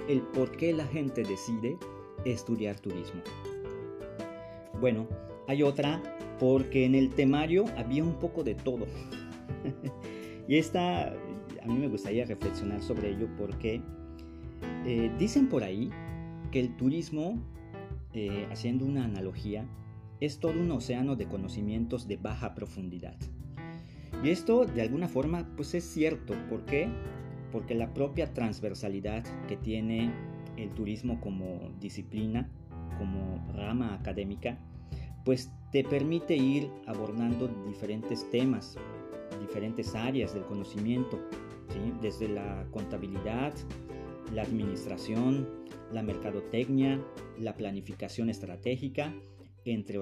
el 0.08 0.22
por 0.22 0.50
qué 0.52 0.72
la 0.72 0.86
gente 0.86 1.22
decide 1.22 1.76
estudiar 2.24 2.78
turismo. 2.80 3.20
Bueno, 4.80 5.06
hay 5.46 5.62
otra 5.62 6.02
porque 6.38 6.84
en 6.84 6.94
el 6.94 7.10
temario 7.10 7.64
había 7.76 8.04
un 8.04 8.18
poco 8.18 8.44
de 8.44 8.54
todo. 8.54 8.86
y 10.48 10.56
esta, 10.56 11.08
a 11.08 11.66
mí 11.66 11.78
me 11.78 11.88
gustaría 11.88 12.24
reflexionar 12.24 12.82
sobre 12.82 13.10
ello 13.10 13.28
porque 13.38 13.80
eh, 14.84 15.10
dicen 15.18 15.48
por 15.48 15.62
ahí 15.62 15.90
que 16.50 16.60
el 16.60 16.76
turismo, 16.76 17.38
eh, 18.12 18.46
haciendo 18.50 18.84
una 18.84 19.04
analogía, 19.04 19.66
es 20.20 20.38
todo 20.38 20.60
un 20.60 20.70
océano 20.70 21.16
de 21.16 21.26
conocimientos 21.26 22.06
de 22.08 22.16
baja 22.16 22.54
profundidad. 22.54 23.16
Y 24.24 24.30
esto 24.30 24.64
de 24.64 24.80
alguna 24.80 25.06
forma 25.06 25.46
pues 25.54 25.74
es 25.74 25.84
cierto. 25.84 26.34
¿Por 26.48 26.64
qué? 26.64 26.88
Porque 27.52 27.74
la 27.74 27.92
propia 27.92 28.32
transversalidad 28.32 29.22
que 29.46 29.58
tiene 29.58 30.10
el 30.56 30.70
turismo 30.70 31.20
como 31.20 31.70
disciplina, 31.78 32.48
como 32.98 33.46
rama 33.54 33.94
académica, 33.94 34.58
pues 35.26 35.52
te 35.72 35.84
permite 35.84 36.36
ir 36.36 36.70
abordando 36.86 37.48
diferentes 37.66 38.28
temas, 38.30 38.78
diferentes 39.40 39.94
áreas 39.94 40.32
del 40.32 40.44
conocimiento, 40.44 41.20
desde 42.00 42.28
la 42.28 42.66
contabilidad, 42.70 43.52
la 44.32 44.42
administración, 44.42 45.48
la 45.92 46.02
mercadotecnia, 46.02 46.98
la 47.38 47.54
planificación 47.56 48.30
estratégica, 48.30 49.12
entre 49.66 49.98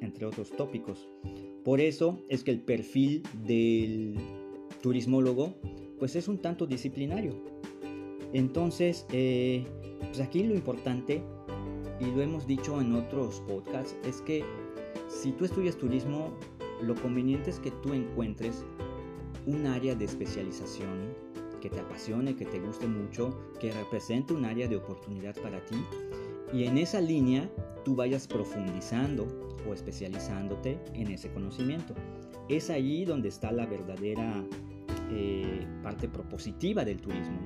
entre 0.00 0.26
otros 0.26 0.50
tópicos. 0.56 1.08
Por 1.64 1.80
eso 1.80 2.18
es 2.28 2.44
que 2.44 2.50
el 2.50 2.60
perfil 2.60 3.22
del 3.46 4.16
turismólogo 4.82 5.54
pues 5.98 6.14
es 6.14 6.28
un 6.28 6.38
tanto 6.38 6.66
disciplinario. 6.66 7.34
Entonces, 8.34 9.06
eh, 9.12 9.64
pues 10.00 10.20
aquí 10.20 10.42
lo 10.42 10.54
importante, 10.54 11.22
y 12.00 12.04
lo 12.06 12.20
hemos 12.20 12.46
dicho 12.46 12.80
en 12.80 12.94
otros 12.94 13.40
podcasts, 13.48 13.96
es 14.04 14.20
que 14.20 14.44
si 15.08 15.32
tú 15.32 15.44
estudias 15.44 15.76
turismo, 15.76 16.36
lo 16.82 16.94
conveniente 16.96 17.50
es 17.50 17.60
que 17.60 17.70
tú 17.70 17.94
encuentres 17.94 18.64
un 19.46 19.66
área 19.66 19.94
de 19.94 20.04
especialización 20.04 21.14
que 21.62 21.70
te 21.70 21.80
apasione, 21.80 22.36
que 22.36 22.44
te 22.44 22.60
guste 22.60 22.86
mucho, 22.86 23.38
que 23.58 23.72
represente 23.72 24.34
un 24.34 24.44
área 24.44 24.68
de 24.68 24.76
oportunidad 24.76 25.34
para 25.40 25.64
ti 25.64 25.76
y 26.52 26.64
en 26.64 26.78
esa 26.78 27.00
línea 27.00 27.50
tú 27.84 27.94
vayas 27.94 28.26
profundizando 28.26 29.26
o 29.68 29.72
especializándote 29.72 30.78
en 30.94 31.10
ese 31.10 31.30
conocimiento. 31.32 31.94
Es 32.48 32.70
allí 32.70 33.04
donde 33.04 33.28
está 33.28 33.52
la 33.52 33.66
verdadera 33.66 34.44
eh, 35.10 35.66
parte 35.82 36.08
propositiva 36.08 36.84
del 36.84 36.98
turismo. 37.00 37.38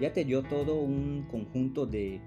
Ya 0.00 0.12
te 0.12 0.24
dio 0.24 0.42
todo 0.42 0.76
un 0.76 1.26
conjunto 1.30 1.86
de, 1.86 2.20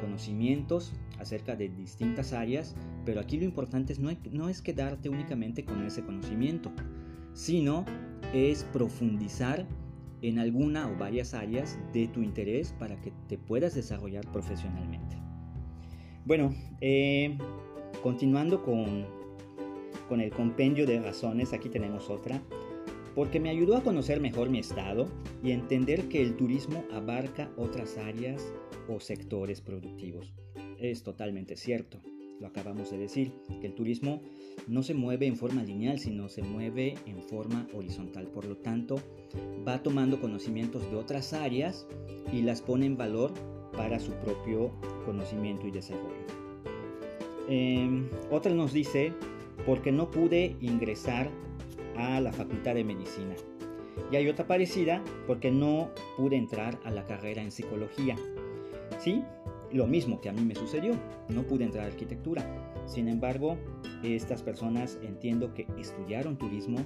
conocimientos 0.00 0.92
acerca 1.18 1.54
de 1.54 1.68
distintas 1.68 2.32
áreas, 2.32 2.74
pero 3.04 3.20
aquí 3.20 3.36
lo 3.36 3.44
importante 3.44 3.92
es 3.92 3.98
no, 3.98 4.10
no 4.30 4.48
es 4.48 4.62
quedarte 4.62 5.10
únicamente 5.10 5.64
con 5.64 5.84
ese 5.84 6.02
conocimiento, 6.02 6.72
sino 7.34 7.84
es 8.32 8.64
profundizar 8.64 9.66
en 10.22 10.38
alguna 10.38 10.88
o 10.88 10.96
varias 10.96 11.34
áreas 11.34 11.78
de 11.92 12.08
tu 12.08 12.22
interés 12.22 12.72
para 12.78 13.00
que 13.00 13.12
te 13.28 13.36
puedas 13.36 13.74
desarrollar 13.74 14.24
profesionalmente. 14.32 15.21
Bueno, 16.24 16.54
eh, 16.80 17.36
continuando 18.00 18.62
con, 18.62 19.06
con 20.08 20.20
el 20.20 20.30
compendio 20.30 20.86
de 20.86 21.00
razones, 21.00 21.52
aquí 21.52 21.68
tenemos 21.68 22.10
otra, 22.10 22.40
porque 23.16 23.40
me 23.40 23.50
ayudó 23.50 23.76
a 23.76 23.82
conocer 23.82 24.20
mejor 24.20 24.48
mi 24.48 24.60
estado 24.60 25.08
y 25.42 25.50
entender 25.50 26.08
que 26.08 26.22
el 26.22 26.36
turismo 26.36 26.84
abarca 26.92 27.50
otras 27.56 27.98
áreas 27.98 28.52
o 28.88 29.00
sectores 29.00 29.60
productivos. 29.60 30.32
Es 30.78 31.02
totalmente 31.02 31.56
cierto, 31.56 32.00
lo 32.40 32.46
acabamos 32.46 32.92
de 32.92 32.98
decir, 32.98 33.32
que 33.60 33.66
el 33.66 33.74
turismo 33.74 34.22
no 34.68 34.84
se 34.84 34.94
mueve 34.94 35.26
en 35.26 35.36
forma 35.36 35.64
lineal, 35.64 35.98
sino 35.98 36.28
se 36.28 36.42
mueve 36.42 36.94
en 37.06 37.20
forma 37.20 37.66
horizontal. 37.74 38.28
Por 38.28 38.44
lo 38.44 38.56
tanto, 38.58 39.00
va 39.66 39.82
tomando 39.82 40.20
conocimientos 40.20 40.88
de 40.88 40.96
otras 40.96 41.32
áreas 41.32 41.86
y 42.32 42.42
las 42.42 42.62
pone 42.62 42.86
en 42.86 42.96
valor 42.96 43.32
para 43.76 43.98
su 43.98 44.12
propio 44.12 44.70
conocimiento 45.04 45.66
y 45.66 45.70
desarrollo. 45.70 46.42
Em, 47.48 48.08
otra 48.30 48.52
nos 48.54 48.72
dice, 48.72 49.12
porque 49.66 49.92
no 49.92 50.10
pude 50.10 50.56
ingresar 50.60 51.28
a 51.96 52.20
la 52.20 52.32
Facultad 52.32 52.74
de 52.74 52.84
Medicina. 52.84 53.34
Y 54.10 54.16
hay 54.16 54.28
otra 54.28 54.46
parecida, 54.46 55.02
porque 55.26 55.50
no 55.50 55.90
pude 56.16 56.36
entrar 56.36 56.78
a 56.84 56.90
la 56.90 57.06
carrera 57.06 57.42
en 57.42 57.50
psicología. 57.50 58.16
Sí, 58.98 59.22
lo 59.72 59.86
mismo 59.86 60.20
que 60.20 60.28
a 60.28 60.32
mí 60.32 60.42
me 60.42 60.54
sucedió, 60.54 60.94
no 61.28 61.42
pude 61.42 61.64
entrar 61.64 61.84
a 61.84 61.88
arquitectura. 61.88 62.44
Sin 62.86 63.08
embargo, 63.08 63.56
estas 64.02 64.42
personas 64.42 64.98
entiendo 65.02 65.54
que 65.54 65.66
estudiaron 65.78 66.36
turismo 66.36 66.78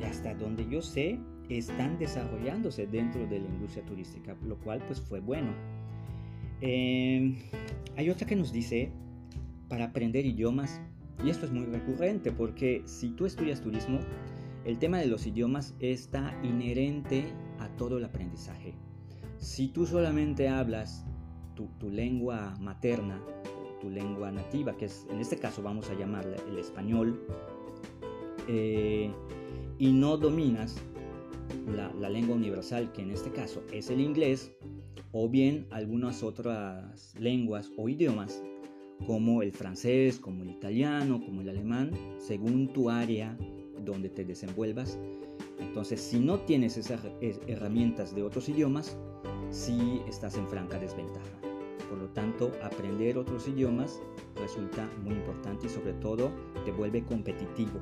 y 0.00 0.04
hasta 0.04 0.34
donde 0.34 0.68
yo 0.68 0.82
sé 0.82 1.18
están 1.48 1.98
desarrollándose 1.98 2.86
dentro 2.86 3.26
de 3.26 3.40
la 3.40 3.46
industria 3.46 3.84
turística, 3.84 4.36
lo 4.44 4.56
cual 4.58 4.82
pues 4.86 5.00
fue 5.00 5.20
bueno. 5.20 5.52
Em, 6.60 7.36
hay 7.96 8.10
otra 8.10 8.26
que 8.26 8.36
nos 8.36 8.52
dice, 8.52 8.90
para 9.68 9.86
aprender 9.86 10.24
idiomas, 10.24 10.80
y 11.24 11.30
esto 11.30 11.46
es 11.46 11.52
muy 11.52 11.66
recurrente 11.66 12.32
porque 12.32 12.82
si 12.84 13.10
tú 13.10 13.26
estudias 13.26 13.60
turismo, 13.60 14.00
el 14.64 14.78
tema 14.78 14.98
de 14.98 15.06
los 15.06 15.26
idiomas 15.26 15.74
está 15.80 16.38
inherente 16.42 17.24
a 17.58 17.68
todo 17.76 17.98
el 17.98 18.04
aprendizaje. 18.04 18.74
Si 19.38 19.68
tú 19.68 19.86
solamente 19.86 20.48
hablas 20.48 21.04
tu, 21.54 21.90
lengua 21.90 22.54
materna, 22.60 23.22
tu 23.80 23.88
lengua 23.88 24.30
nativa, 24.30 24.76
que 24.76 24.86
es 24.86 25.06
en 25.10 25.20
este 25.20 25.36
caso 25.36 25.62
vamos 25.62 25.88
a 25.90 25.94
llamarle 25.94 26.36
el 26.48 26.58
español, 26.58 27.20
eh, 28.48 29.10
y 29.78 29.92
no 29.92 30.16
dominas 30.16 30.76
la, 31.66 31.92
la, 31.94 32.08
lengua 32.08 32.36
universal, 32.36 32.92
que 32.92 33.02
en 33.02 33.10
este 33.10 33.30
caso 33.30 33.62
es 33.72 33.90
el 33.90 34.00
inglés, 34.00 34.52
o 35.18 35.30
bien 35.30 35.66
algunas 35.70 36.22
otras 36.22 37.14
lenguas 37.18 37.72
o 37.78 37.88
idiomas 37.88 38.42
como 39.06 39.40
el 39.40 39.50
francés, 39.50 40.18
como 40.18 40.42
el 40.42 40.50
italiano, 40.50 41.22
como 41.24 41.40
el 41.40 41.48
alemán, 41.48 41.90
según 42.18 42.68
tu 42.74 42.90
área 42.90 43.34
donde 43.82 44.10
te 44.10 44.26
desenvuelvas. 44.26 44.98
Entonces, 45.58 46.02
si 46.02 46.20
no 46.20 46.40
tienes 46.40 46.76
esas 46.76 47.00
herramientas 47.46 48.14
de 48.14 48.24
otros 48.24 48.50
idiomas, 48.50 48.98
sí 49.48 50.02
estás 50.06 50.36
en 50.36 50.46
franca 50.48 50.78
desventaja. 50.78 51.40
Por 51.88 51.96
lo 51.96 52.08
tanto, 52.08 52.52
aprender 52.62 53.16
otros 53.16 53.48
idiomas 53.48 54.02
resulta 54.34 54.86
muy 55.02 55.14
importante 55.14 55.66
y 55.66 55.70
sobre 55.70 55.94
todo 55.94 56.30
te 56.66 56.72
vuelve 56.72 57.02
competitivo. 57.02 57.80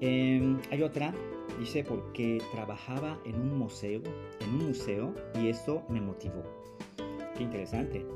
Em, 0.00 0.58
hay 0.70 0.82
otra 0.82 1.12
Dice 1.58 1.82
porque 1.82 2.40
trabajaba 2.52 3.18
en 3.24 3.34
un 3.34 3.58
museo, 3.58 4.00
en 4.40 4.48
un 4.50 4.68
museo 4.68 5.12
y 5.42 5.48
eso 5.48 5.82
me 5.88 6.00
motivó. 6.00 6.44
Qué 7.36 7.42
interesante. 7.42 8.06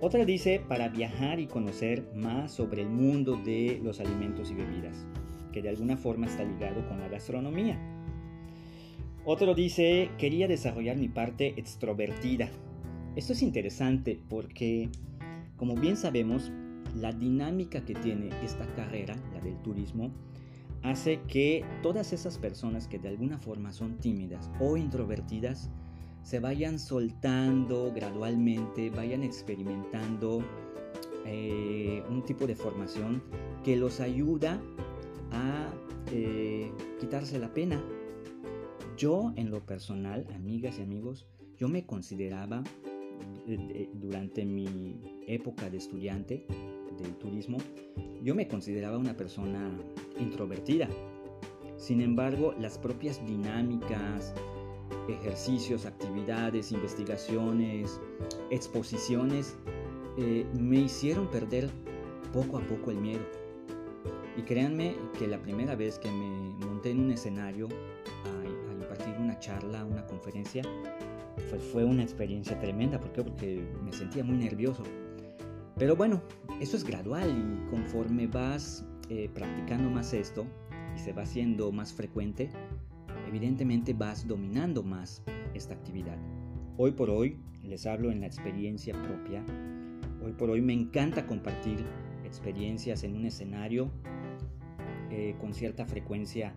Otra 0.00 0.24
dice 0.24 0.62
para 0.68 0.88
viajar 0.88 1.40
y 1.40 1.48
conocer 1.48 2.08
más 2.14 2.52
sobre 2.52 2.82
el 2.82 2.90
mundo 2.90 3.36
de 3.44 3.80
los 3.82 3.98
alimentos 3.98 4.52
y 4.52 4.54
bebidas, 4.54 5.04
que 5.52 5.62
de 5.62 5.70
alguna 5.70 5.96
forma 5.96 6.26
está 6.26 6.44
ligado 6.44 6.86
con 6.86 7.00
la 7.00 7.08
gastronomía. 7.08 7.76
Otro 9.24 9.54
dice 9.54 10.10
quería 10.16 10.46
desarrollar 10.46 10.96
mi 10.96 11.08
parte 11.08 11.54
extrovertida. 11.56 12.50
Esto 13.16 13.32
es 13.32 13.42
interesante 13.42 14.20
porque, 14.28 14.90
como 15.56 15.74
bien 15.74 15.96
sabemos, 15.96 16.52
la 16.94 17.12
dinámica 17.12 17.84
que 17.84 17.94
tiene 17.94 18.30
esta 18.44 18.64
carrera, 18.74 19.16
la 19.34 19.40
del 19.40 19.60
turismo, 19.62 20.12
hace 20.86 21.20
que 21.22 21.64
todas 21.82 22.12
esas 22.12 22.38
personas 22.38 22.86
que 22.86 22.98
de 22.98 23.08
alguna 23.08 23.38
forma 23.38 23.72
son 23.72 23.98
tímidas 23.98 24.50
o 24.60 24.76
introvertidas 24.76 25.68
se 26.22 26.38
vayan 26.38 26.78
soltando 26.78 27.92
gradualmente, 27.92 28.90
vayan 28.90 29.22
experimentando 29.22 30.44
eh, 31.24 32.04
un 32.08 32.24
tipo 32.24 32.46
de 32.46 32.54
formación 32.54 33.22
que 33.64 33.76
los 33.76 34.00
ayuda 34.00 34.60
a 35.32 35.72
eh, 36.12 36.70
quitarse 37.00 37.38
la 37.38 37.52
pena. 37.52 37.82
Yo 38.96 39.32
en 39.36 39.50
lo 39.50 39.66
personal, 39.66 40.26
amigas 40.34 40.78
y 40.78 40.82
amigos, 40.82 41.26
yo 41.56 41.68
me 41.68 41.84
consideraba 41.84 42.62
eh, 43.48 43.88
durante 43.94 44.44
mi 44.44 45.00
época 45.26 45.68
de 45.68 45.78
estudiante 45.78 46.46
del 46.98 47.14
turismo, 47.16 47.58
yo 48.22 48.34
me 48.34 48.48
consideraba 48.48 48.98
una 48.98 49.16
persona 49.16 49.70
introvertida. 50.18 50.88
Sin 51.76 52.00
embargo, 52.00 52.54
las 52.58 52.78
propias 52.78 53.24
dinámicas, 53.26 54.34
ejercicios, 55.08 55.86
actividades, 55.86 56.72
investigaciones, 56.72 58.00
exposiciones, 58.50 59.56
eh, 60.18 60.46
me 60.58 60.80
hicieron 60.80 61.30
perder 61.30 61.70
poco 62.32 62.58
a 62.58 62.60
poco 62.62 62.90
el 62.90 62.98
miedo. 62.98 63.24
Y 64.36 64.42
créanme 64.42 64.96
que 65.18 65.26
la 65.26 65.40
primera 65.40 65.76
vez 65.76 65.98
que 65.98 66.10
me 66.10 66.66
monté 66.66 66.90
en 66.90 67.00
un 67.00 67.10
escenario 67.10 67.68
a 68.24 68.46
una 69.18 69.38
charla, 69.38 69.84
una 69.84 70.06
conferencia, 70.06 70.62
fue 71.72 71.84
una 71.84 72.02
experiencia 72.02 72.58
tremenda. 72.58 72.98
¿Por 72.98 73.12
qué? 73.12 73.22
Porque 73.22 73.62
me 73.82 73.92
sentía 73.92 74.24
muy 74.24 74.36
nervioso. 74.36 74.82
Pero 75.78 75.94
bueno, 75.94 76.22
eso 76.58 76.74
es 76.74 76.84
gradual 76.84 77.28
y 77.28 77.70
conforme 77.70 78.26
vas 78.26 78.82
eh, 79.10 79.28
practicando 79.34 79.90
más 79.90 80.14
esto 80.14 80.46
y 80.96 80.98
se 80.98 81.12
va 81.12 81.24
haciendo 81.24 81.70
más 81.70 81.92
frecuente, 81.92 82.48
evidentemente 83.28 83.92
vas 83.92 84.26
dominando 84.26 84.82
más 84.82 85.22
esta 85.52 85.74
actividad. 85.74 86.16
Hoy 86.78 86.92
por 86.92 87.10
hoy, 87.10 87.36
les 87.62 87.84
hablo 87.84 88.10
en 88.10 88.20
la 88.20 88.26
experiencia 88.26 88.94
propia, 89.02 89.44
hoy 90.24 90.32
por 90.32 90.48
hoy 90.48 90.62
me 90.62 90.72
encanta 90.72 91.26
compartir 91.26 91.84
experiencias 92.24 93.04
en 93.04 93.14
un 93.14 93.26
escenario 93.26 93.90
eh, 95.10 95.36
con 95.38 95.52
cierta 95.52 95.84
frecuencia. 95.84 96.54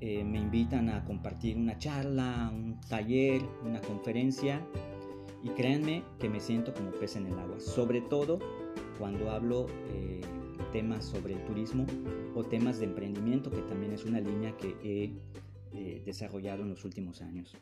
Eh, 0.00 0.24
me 0.24 0.38
invitan 0.38 0.88
a 0.88 1.04
compartir 1.04 1.58
una 1.58 1.76
charla, 1.76 2.50
un 2.54 2.80
taller, 2.88 3.42
una 3.62 3.82
conferencia 3.82 4.66
y 5.42 5.48
créanme 5.50 6.02
que 6.18 6.28
me 6.28 6.40
siento 6.40 6.72
como 6.74 6.90
pez 6.90 7.16
en 7.16 7.26
el 7.26 7.38
agua, 7.38 7.60
sobre 7.60 8.00
todo 8.00 8.38
cuando 8.98 9.30
hablo 9.30 9.66
eh, 9.94 10.20
temas 10.72 11.06
sobre 11.06 11.34
el 11.34 11.44
turismo 11.44 11.86
o 12.34 12.44
temas 12.44 12.78
de 12.78 12.84
emprendimiento, 12.84 13.50
que 13.50 13.62
también 13.62 13.92
es 13.92 14.04
una 14.04 14.20
línea 14.20 14.56
que 14.56 14.76
he 14.84 15.10
eh, 15.72 16.02
desarrollado 16.04 16.62
en 16.62 16.70
los 16.70 16.84
últimos 16.84 17.22
años. 17.22 17.56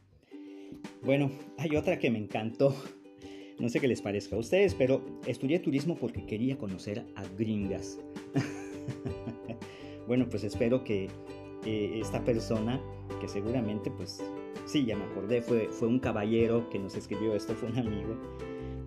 Bueno, 1.03 1.31
hay 1.57 1.77
otra 1.77 1.99
que 1.99 2.11
me 2.11 2.19
encantó. 2.19 2.75
No 3.59 3.69
sé 3.69 3.81
qué 3.81 3.89
les 3.89 4.03
parezca 4.03 4.37
a 4.37 4.39
ustedes, 4.39 4.75
pero 4.75 5.03
estudié 5.27 5.59
turismo 5.59 5.97
porque 5.97 6.25
quería 6.27 6.59
conocer 6.59 7.05
a 7.17 7.25
gringas. 7.37 7.99
bueno, 10.07 10.29
pues 10.29 10.45
espero 10.45 10.85
que 10.85 11.09
esta 11.65 12.25
persona, 12.25 12.81
que 13.21 13.29
seguramente 13.29 13.91
pues 13.91 14.23
Sí, 14.67 14.85
ya 14.85 14.97
me 14.97 15.05
acordé, 15.05 15.41
fue, 15.41 15.69
fue 15.71 15.89
un 15.89 15.99
caballero 15.99 16.69
que 16.69 16.79
nos 16.79 16.95
escribió 16.95 17.35
esto, 17.35 17.55
fue 17.55 17.71
un 17.71 17.79
amigo. 17.79 18.17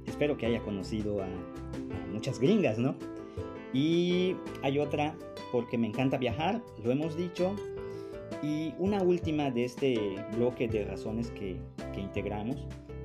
Espero 0.05 0.37
que 0.37 0.45
haya 0.45 0.61
conocido 0.61 1.21
a, 1.23 1.27
muchas 2.11 2.39
gringas, 2.39 2.77
¿no? 2.77 2.95
Y 3.73 4.35
hay 4.61 4.79
otra, 4.79 5.15
porque 5.51 5.77
me 5.77 5.87
encanta 5.87 6.17
viajar, 6.17 6.61
lo 6.83 6.91
hemos 6.91 7.15
dicho. 7.15 7.55
Y 8.43 8.73
una 8.79 9.01
última 9.01 9.49
de 9.51 9.65
este 9.65 10.15
bloque 10.35 10.67
de 10.67 10.85
razones 10.85 11.31
que, 11.31 11.57
que 11.93 12.01
integramos 12.01 12.57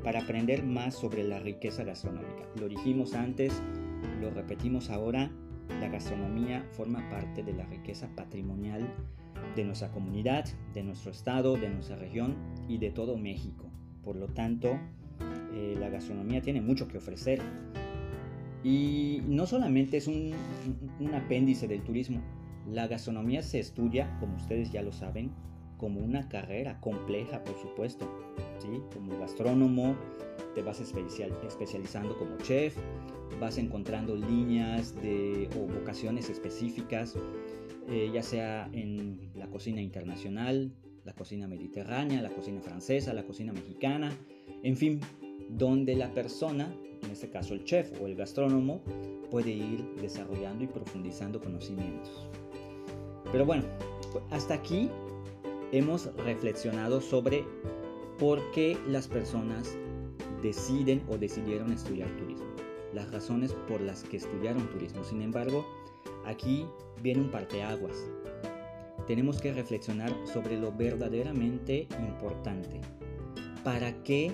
para 0.02 0.20
aprender 0.20 0.64
más 0.64 0.94
sobre 0.94 1.24
la 1.24 1.38
riqueza 1.38 1.84
gastronómica. 1.84 2.44
Lo 2.60 2.68
dijimos 2.68 3.14
antes, 3.14 3.62
lo 4.20 4.30
repetimos 4.30 4.90
ahora, 4.90 5.30
la 5.80 5.88
gastronomía 5.88 6.64
forma 6.72 7.08
parte 7.10 7.42
de 7.42 7.52
la 7.52 7.66
riqueza 7.66 8.08
patrimonial 8.14 8.86
de 9.54 9.64
nuestra 9.64 9.90
comunidad, 9.90 10.44
de 10.74 10.82
nuestro 10.82 11.10
estado, 11.10 11.56
de 11.56 11.68
nuestra 11.68 11.96
región 11.96 12.36
y 12.68 12.78
de 12.78 12.90
todo 12.90 13.16
México. 13.16 13.64
Por 14.02 14.16
lo 14.16 14.28
tanto, 14.28 14.78
eh, 15.54 15.76
la 15.78 15.88
gastronomía 15.88 16.42
tiene 16.42 16.60
mucho 16.60 16.86
que 16.88 16.98
ofrecer. 16.98 17.40
Y 18.62 19.22
no 19.26 19.46
solamente 19.46 19.96
es 19.96 20.06
un, 20.06 20.34
apéndice 21.14 21.68
del 21.68 21.82
turismo, 21.82 22.20
la 22.70 22.88
gastronomía 22.88 23.42
se 23.42 23.60
estudia, 23.60 24.16
como 24.18 24.36
ustedes 24.36 24.72
ya 24.72 24.82
lo 24.82 24.92
saben, 24.92 25.30
como 25.76 26.00
una 26.00 26.28
carrera 26.28 26.80
compleja, 26.80 27.42
por 27.44 27.58
supuesto. 27.58 28.08
¿sí? 28.60 28.82
Como 28.92 29.18
gastrónomo, 29.18 29.96
te 30.54 30.62
vas 30.62 30.80
especializando 30.80 32.16
como 32.16 32.36
chef, 32.38 32.76
vas 33.40 33.58
encontrando 33.58 34.16
líneas 34.16 34.94
de, 35.02 35.48
o 35.56 35.66
vocaciones 35.72 36.30
específicas 36.30 37.16
eh, 37.88 38.10
ya 38.12 38.22
sea 38.22 38.68
en 38.72 39.30
la 39.36 39.46
cocina 39.46 39.80
internacional, 39.80 40.72
la 41.04 41.12
cocina 41.12 41.46
mediterránea, 41.46 42.20
la 42.20 42.30
cocina 42.30 42.60
francesa, 42.60 43.14
la 43.14 43.22
cocina 43.22 43.52
mexicana, 43.52 44.12
en 44.64 44.76
fin, 44.76 45.00
donde 45.50 45.94
la 45.94 46.12
persona, 46.12 46.74
en 47.04 47.10
este 47.12 47.30
caso 47.30 47.54
el 47.54 47.62
chef 47.64 47.92
o 48.00 48.06
el 48.06 48.16
gastrónomo, 48.16 48.80
puede 49.30 49.52
ir 49.52 49.84
desarrollando 50.00 50.64
y 50.64 50.66
profundizando 50.66 51.40
conocimientos. 51.40 52.28
Pero 53.30 53.46
bueno, 53.46 53.64
hasta 54.30 54.54
aquí 54.54 54.90
hemos 55.72 56.14
reflexionado 56.16 57.00
sobre 57.00 57.44
por 58.18 58.40
qué 58.52 58.76
las 58.88 59.08
personas 59.08 59.76
deciden 60.42 61.02
o 61.08 61.18
decidieron 61.18 61.72
estudiar 61.72 62.08
turismo, 62.16 62.46
las 62.94 63.10
razones 63.10 63.52
por 63.68 63.80
las 63.80 64.04
que 64.04 64.16
estudiaron 64.16 64.68
turismo. 64.70 65.04
Sin 65.04 65.22
embargo, 65.22 65.64
Aquí 66.26 66.66
viene 67.02 67.20
un 67.20 67.30
parteaguas. 67.30 68.10
Tenemos 69.06 69.40
que 69.40 69.52
reflexionar 69.52 70.12
sobre 70.24 70.58
lo 70.58 70.72
verdaderamente 70.72 71.86
importante. 72.00 72.80
¿Para 73.62 73.92
qué 74.02 74.32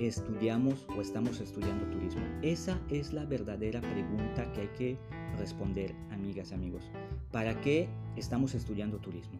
estudiamos 0.00 0.84
o 0.96 1.00
estamos 1.00 1.40
estudiando 1.40 1.86
turismo? 1.86 2.22
Esa 2.42 2.80
es 2.90 3.12
la 3.12 3.24
verdadera 3.24 3.80
pregunta 3.80 4.50
que 4.52 4.62
hay 4.62 4.70
que 4.76 4.96
responder, 5.38 5.94
amigas 6.10 6.50
y 6.50 6.54
amigos. 6.54 6.90
¿Para 7.30 7.60
qué 7.60 7.88
estamos 8.16 8.54
estudiando 8.56 8.98
turismo? 8.98 9.38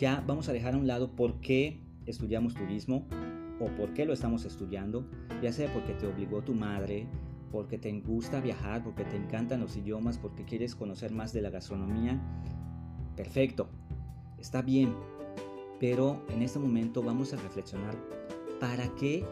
Ya 0.00 0.24
vamos 0.26 0.48
a 0.48 0.54
dejar 0.54 0.72
a 0.72 0.78
un 0.78 0.86
lado 0.86 1.14
por 1.14 1.42
qué 1.42 1.78
estudiamos 2.06 2.54
turismo 2.54 3.06
o 3.60 3.66
por 3.76 3.92
qué 3.92 4.06
lo 4.06 4.14
estamos 4.14 4.46
estudiando, 4.46 5.04
ya 5.42 5.52
sea 5.52 5.70
porque 5.74 5.92
te 5.92 6.06
obligó 6.06 6.40
tu 6.40 6.54
madre, 6.54 7.06
porque 7.52 7.76
te 7.76 7.92
gusta 8.00 8.40
viajar, 8.40 8.82
porque 8.82 9.04
te 9.04 9.16
encantan 9.16 9.60
los 9.60 9.76
idiomas, 9.76 10.16
porque 10.16 10.46
quieres 10.46 10.74
conocer 10.74 11.12
más 11.12 11.34
de 11.34 11.42
la 11.42 11.50
gastronomía, 11.50 12.18
perfecto, 13.14 13.68
está 14.38 14.62
bien. 14.62 14.94
Pero 15.78 16.24
en 16.30 16.40
este 16.40 16.58
momento 16.58 17.02
vamos 17.02 17.34
a 17.34 17.36
reflexionar 17.36 17.94
para 18.58 18.88
qué 18.94 19.22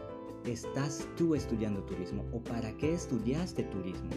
estás 0.45 1.07
tú 1.17 1.33
estudiando 1.33 1.81
turismo 1.81 2.25
o 2.31 2.43
para 2.43 2.77
qué 2.77 2.93
estudiaste 2.93 3.63
turismo. 3.63 4.11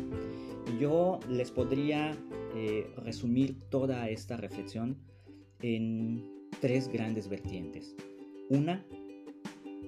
Yo 0.78 1.18
les 1.30 1.50
podría 1.50 2.14
eh, 2.54 2.92
resumir 2.98 3.58
toda 3.70 4.10
esta 4.10 4.36
reflexión 4.36 4.98
en 5.62 6.41
tres 6.60 6.88
grandes 6.88 7.28
vertientes. 7.28 7.94
Una, 8.48 8.84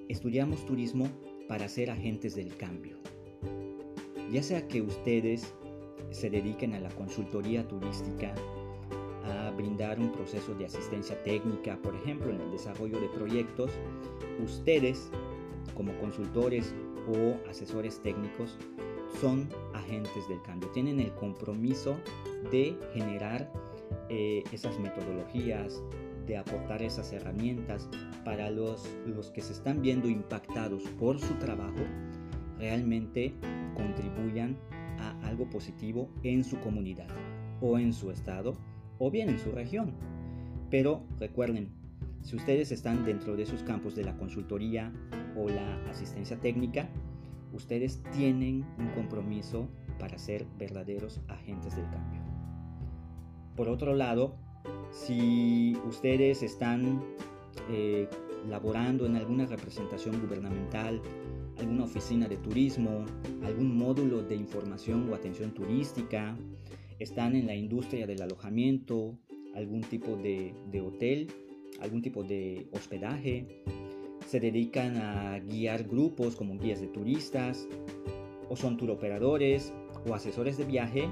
estudiamos 0.09 0.65
turismo 0.65 1.09
para 1.47 1.67
ser 1.67 1.91
agentes 1.91 2.35
del 2.35 2.55
cambio 2.57 2.97
ya 4.31 4.43
sea 4.43 4.67
que 4.67 4.81
ustedes 4.81 5.53
se 6.11 6.29
dediquen 6.29 6.73
a 6.73 6.79
la 6.79 6.89
consultoría 6.89 7.67
turística, 7.67 8.33
a 9.23 9.51
brindar 9.51 9.99
un 9.99 10.11
proceso 10.11 10.53
de 10.55 10.65
asistencia 10.65 11.21
técnica, 11.23 11.77
por 11.81 11.95
ejemplo, 11.95 12.31
en 12.31 12.41
el 12.41 12.51
desarrollo 12.51 12.99
de 12.99 13.07
proyectos, 13.09 13.71
ustedes 14.43 15.09
como 15.75 15.97
consultores 15.99 16.73
o 17.07 17.49
asesores 17.49 18.01
técnicos 18.01 18.57
son 19.19 19.47
agentes 19.73 20.27
del 20.27 20.41
cambio, 20.41 20.69
tienen 20.69 20.99
el 20.99 21.13
compromiso 21.15 21.95
de 22.51 22.77
generar 22.93 23.51
eh, 24.09 24.43
esas 24.51 24.79
metodologías, 24.79 25.81
de 26.25 26.37
aportar 26.37 26.81
esas 26.81 27.11
herramientas 27.13 27.89
para 28.23 28.49
los, 28.49 28.89
los 29.05 29.31
que 29.31 29.41
se 29.41 29.53
están 29.53 29.81
viendo 29.81 30.07
impactados 30.09 30.83
por 30.99 31.19
su 31.19 31.33
trabajo, 31.35 31.83
realmente 32.57 33.33
contribuyan 33.75 34.57
a 34.99 35.27
algo 35.27 35.49
positivo 35.49 36.09
en 36.23 36.43
su 36.43 36.59
comunidad 36.59 37.07
o 37.61 37.77
en 37.77 37.93
su 37.93 38.11
estado 38.11 38.55
o 38.97 39.11
bien 39.11 39.29
en 39.29 39.39
su 39.39 39.51
región. 39.51 39.93
Pero 40.69 41.03
recuerden, 41.19 41.69
si 42.21 42.35
ustedes 42.35 42.71
están 42.71 43.05
dentro 43.05 43.35
de 43.35 43.43
esos 43.43 43.61
campos 43.63 43.95
de 43.95 44.03
la 44.03 44.17
consultoría 44.17 44.91
o 45.35 45.47
la 45.47 45.75
asistencia 45.89 46.39
técnica, 46.39 46.89
ustedes 47.53 48.01
tienen 48.13 48.65
un 48.79 48.87
compromiso 48.95 49.69
para 49.99 50.17
ser 50.17 50.45
verdaderos 50.57 51.21
agentes 51.27 51.75
del 51.75 51.89
cambio. 51.89 52.21
Por 53.55 53.69
otro 53.69 53.93
lado, 53.93 54.37
si 54.95 55.77
ustedes 55.87 56.41
están 56.41 57.03
eh, 57.69 58.07
laborando 58.47 59.05
en 59.05 59.17
alguna 59.17 59.45
representación 59.45 60.21
gubernamental 60.21 61.01
alguna 61.59 61.85
oficina 61.85 62.27
de 62.27 62.37
turismo, 62.37 63.05
algún 63.43 63.77
módulo 63.77 64.21
de 64.23 64.35
información 64.35 65.09
o 65.09 65.15
atención 65.15 65.53
turística, 65.53 66.37
están 66.99 67.35
en 67.35 67.47
la 67.47 67.55
industria 67.55 68.07
del 68.07 68.21
alojamiento, 68.21 69.17
algún 69.53 69.81
tipo 69.81 70.17
de, 70.17 70.53
hotel, 70.81 71.31
algún 71.79 72.01
tipo 72.01 72.23
de 72.23 72.67
hospedaje, 72.71 73.63
se 74.27 74.39
dedican 74.39 74.97
a 74.97 75.39
guiar 75.39 75.83
grupos 75.83 76.35
como 76.35 76.57
guías 76.57 76.81
de 76.81 76.87
turistas, 76.87 77.67
o 78.49 78.55
son 78.55 78.77
turoperadores 78.77 79.73
o 80.07 80.13
asesores 80.13 80.57
de 80.57 80.65
viaje, 80.65 81.07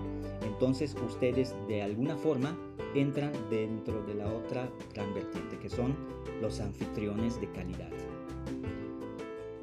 entonces 0.46 0.96
ustedes 1.08 1.56
de 1.68 1.82
alguna 1.82 2.18
forma 2.18 2.58
entran 2.96 3.32
dentro 3.50 4.04
de 4.04 4.16
la 4.16 4.28
otra 4.28 4.70
gran 4.94 5.14
vertiente, 5.14 5.58
que 5.60 5.70
son 5.70 5.96
los 6.42 6.60
anfitriones 6.60 7.40
de 7.40 7.50
calidad 7.52 7.92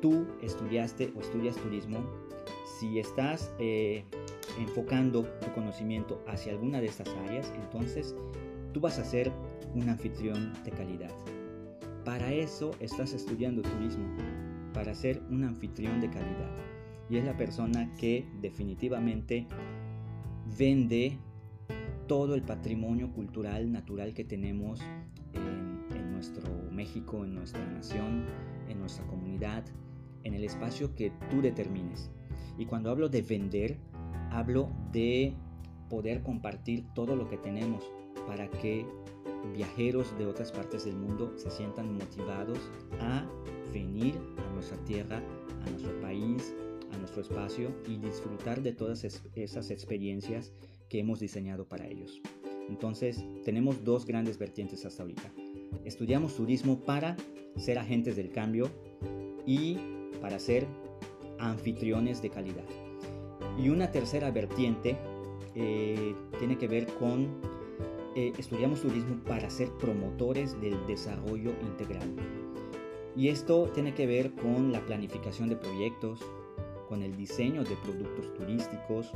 tú 0.00 0.26
estudiaste 0.42 1.12
o 1.16 1.20
estudias 1.20 1.56
turismo, 1.56 1.98
si 2.78 2.98
estás 2.98 3.52
eh, 3.58 4.04
enfocando 4.58 5.24
tu 5.24 5.52
conocimiento 5.52 6.22
hacia 6.26 6.52
alguna 6.52 6.80
de 6.80 6.86
estas 6.86 7.08
áreas, 7.26 7.52
entonces 7.56 8.14
tú 8.72 8.80
vas 8.80 8.98
a 8.98 9.04
ser 9.04 9.30
un 9.74 9.88
anfitrión 9.88 10.52
de 10.64 10.70
calidad. 10.70 11.12
para 12.04 12.32
eso 12.32 12.70
estás 12.80 13.12
estudiando 13.12 13.62
turismo, 13.62 14.06
para 14.72 14.94
ser 14.94 15.20
un 15.30 15.44
anfitrión 15.44 16.00
de 16.00 16.08
calidad. 16.08 16.50
Y 17.10 17.18
es 17.18 17.24
la 17.24 17.36
persona 17.36 17.92
que 17.98 18.26
definitivamente 18.40 19.46
vende 20.58 21.18
todo 22.10 22.34
el 22.34 22.42
patrimonio 22.42 23.12
cultural, 23.12 23.70
natural 23.70 24.14
que 24.14 24.24
tenemos 24.24 24.80
en, 25.32 26.10
nuestro 26.10 26.42
México, 26.72 27.24
en 27.24 27.36
nuestra 27.36 27.64
nación, 27.64 28.24
en 28.68 28.80
nuestra 28.80 29.06
comunidad, 29.06 29.64
en 30.24 30.34
el 30.34 30.42
espacio 30.42 30.92
que 30.96 31.12
tú 31.30 31.40
determines. 31.40 32.10
Y 32.58 32.66
cuando 32.66 32.90
hablo 32.90 33.08
de 33.08 33.22
vender, 33.22 33.78
hablo 34.32 34.72
de 34.90 35.36
poder 35.88 36.24
compartir 36.24 36.84
todo 36.96 37.14
lo 37.14 37.30
que 37.30 37.36
tenemos 37.36 37.84
para 38.26 38.50
que 38.50 38.84
viajeros 39.54 40.12
de 40.18 40.26
otras 40.26 40.50
partes 40.50 40.86
del 40.86 40.96
mundo 40.96 41.32
se 41.36 41.48
sientan 41.48 41.94
motivados 41.94 42.58
a 42.98 43.24
venir 43.72 44.16
a 44.36 44.52
nuestra 44.52 44.78
tierra, 44.78 45.22
a 45.64 45.70
nuestro 45.70 46.00
país, 46.00 46.56
a 46.92 46.98
nuestro 46.98 47.22
espacio 47.22 47.70
y 47.86 47.98
disfrutar 47.98 48.62
de 48.62 48.72
todas 48.72 49.04
esas 49.04 49.70
experiencias 49.70 50.52
que 50.90 50.98
hemos 50.98 51.20
diseñado 51.20 51.64
para 51.64 51.86
ellos. 51.86 52.20
Entonces, 52.68 53.24
tenemos 53.44 53.82
dos 53.84 54.04
grandes 54.04 54.36
vertientes 54.36 54.84
hasta 54.84 55.02
ahorita. 55.02 55.32
Estudiamos 55.84 56.34
turismo 56.34 56.80
para 56.80 57.16
ser 57.56 57.78
agentes 57.78 58.16
del 58.16 58.30
cambio 58.30 58.68
y 59.46 59.78
para 60.20 60.38
ser 60.38 60.66
anfitriones 61.38 62.20
de 62.20 62.28
calidad. 62.28 62.64
Y 63.58 63.70
una 63.70 63.90
tercera 63.90 64.30
vertiente 64.30 64.98
eh, 65.54 66.14
tiene 66.38 66.58
que 66.58 66.68
ver 66.68 66.86
con, 66.94 67.40
eh, 68.14 68.32
estudiamos 68.36 68.82
turismo 68.82 69.22
para 69.24 69.48
ser 69.48 69.70
promotores 69.78 70.60
del 70.60 70.76
desarrollo 70.86 71.52
integral. 71.62 72.14
Y 73.16 73.28
esto 73.28 73.70
tiene 73.74 73.94
que 73.94 74.06
ver 74.06 74.32
con 74.32 74.72
la 74.72 74.84
planificación 74.84 75.48
de 75.48 75.56
proyectos, 75.56 76.20
con 76.88 77.02
el 77.02 77.16
diseño 77.16 77.64
de 77.64 77.76
productos 77.76 78.34
turísticos 78.34 79.12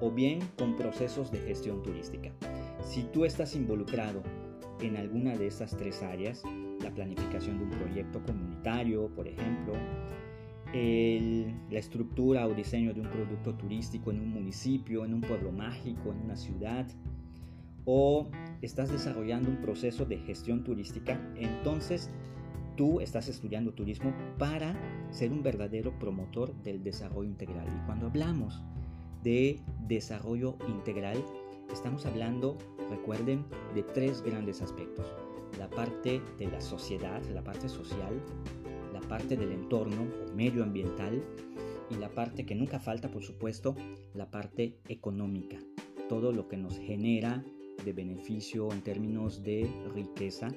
o 0.00 0.10
bien 0.10 0.40
con 0.58 0.76
procesos 0.76 1.30
de 1.30 1.38
gestión 1.38 1.82
turística. 1.82 2.30
Si 2.82 3.04
tú 3.04 3.24
estás 3.24 3.54
involucrado 3.56 4.22
en 4.80 4.96
alguna 4.96 5.36
de 5.36 5.46
estas 5.46 5.76
tres 5.76 6.02
áreas, 6.02 6.42
la 6.82 6.92
planificación 6.92 7.58
de 7.58 7.64
un 7.64 7.70
proyecto 7.70 8.22
comunitario, 8.24 9.08
por 9.14 9.26
ejemplo, 9.26 9.74
la 10.72 11.78
estructura 11.78 12.46
o 12.46 12.52
diseño 12.52 12.92
de 12.92 13.00
un 13.00 13.08
producto 13.08 13.54
turístico 13.54 14.10
en 14.10 14.20
un 14.20 14.28
municipio, 14.28 15.04
en 15.04 15.14
un 15.14 15.22
pueblo 15.22 15.50
mágico, 15.50 16.12
en 16.12 16.18
una 16.18 16.36
ciudad, 16.36 16.86
o 17.86 18.28
estás 18.60 18.90
desarrollando 18.90 19.48
un 19.48 19.56
proceso 19.56 20.04
de 20.04 20.18
gestión 20.18 20.64
turística, 20.64 21.18
entonces 21.36 22.10
tú 22.76 23.00
estás 23.00 23.28
estudiando 23.28 23.72
turismo 23.72 24.12
para 24.38 24.76
ser 25.10 25.32
un 25.32 25.42
verdadero 25.42 25.98
promotor 25.98 26.54
del 26.62 26.82
desarrollo 26.82 27.30
integral. 27.30 27.66
Y 27.68 27.86
cuando 27.86 28.08
hablamos 28.08 28.62
de 29.26 29.58
desarrollo 29.88 30.56
integral, 30.68 31.16
estamos 31.72 32.06
hablando, 32.06 32.56
recuerden, 32.88 33.44
de 33.74 33.82
tres 33.82 34.22
grandes 34.22 34.62
aspectos. 34.62 35.04
La 35.58 35.68
parte 35.68 36.22
de 36.38 36.46
la 36.46 36.60
sociedad, 36.60 37.20
la 37.34 37.42
parte 37.42 37.68
social, 37.68 38.22
la 38.92 39.00
parte 39.00 39.36
del 39.36 39.50
entorno 39.50 40.06
medioambiental 40.36 41.20
y 41.90 41.96
la 41.96 42.08
parte 42.08 42.46
que 42.46 42.54
nunca 42.54 42.78
falta, 42.78 43.10
por 43.10 43.24
supuesto, 43.24 43.74
la 44.14 44.30
parte 44.30 44.76
económica. 44.88 45.58
Todo 46.08 46.30
lo 46.30 46.46
que 46.46 46.56
nos 46.56 46.78
genera 46.78 47.44
de 47.84 47.92
beneficio 47.92 48.70
en 48.70 48.82
términos 48.82 49.42
de 49.42 49.68
riqueza 49.92 50.54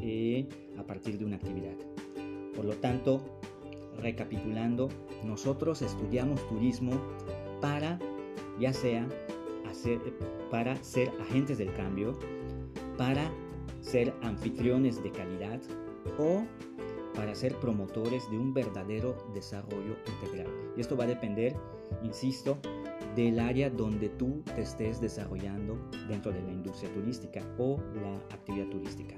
eh, 0.00 0.48
a 0.78 0.84
partir 0.84 1.18
de 1.18 1.24
una 1.24 1.34
actividad. 1.34 1.74
Por 2.54 2.64
lo 2.64 2.74
tanto, 2.74 3.40
recapitulando, 3.98 4.88
nosotros 5.24 5.82
estudiamos 5.82 6.46
turismo 6.48 6.92
para, 7.64 7.98
ya 8.60 8.74
sea 8.74 9.08
hacer, 9.70 9.98
para 10.50 10.76
ser 10.84 11.10
agentes 11.18 11.56
del 11.56 11.72
cambio, 11.72 12.12
para 12.98 13.32
ser 13.80 14.12
anfitriones 14.20 15.02
de 15.02 15.10
calidad 15.10 15.58
o 16.18 16.44
para 17.14 17.34
ser 17.34 17.54
promotores 17.60 18.30
de 18.30 18.36
un 18.36 18.52
verdadero 18.52 19.16
desarrollo 19.32 19.96
integral. 20.06 20.52
Y 20.76 20.82
esto 20.82 20.94
va 20.94 21.04
a 21.04 21.06
depender, 21.06 21.56
insisto, 22.02 22.58
del 23.16 23.40
área 23.40 23.70
donde 23.70 24.10
tú 24.10 24.42
te 24.54 24.60
estés 24.60 25.00
desarrollando 25.00 25.78
dentro 26.06 26.32
de 26.32 26.42
la 26.42 26.52
industria 26.52 26.92
turística 26.92 27.40
o 27.56 27.78
la 27.94 28.14
actividad 28.36 28.66
turística. 28.66 29.14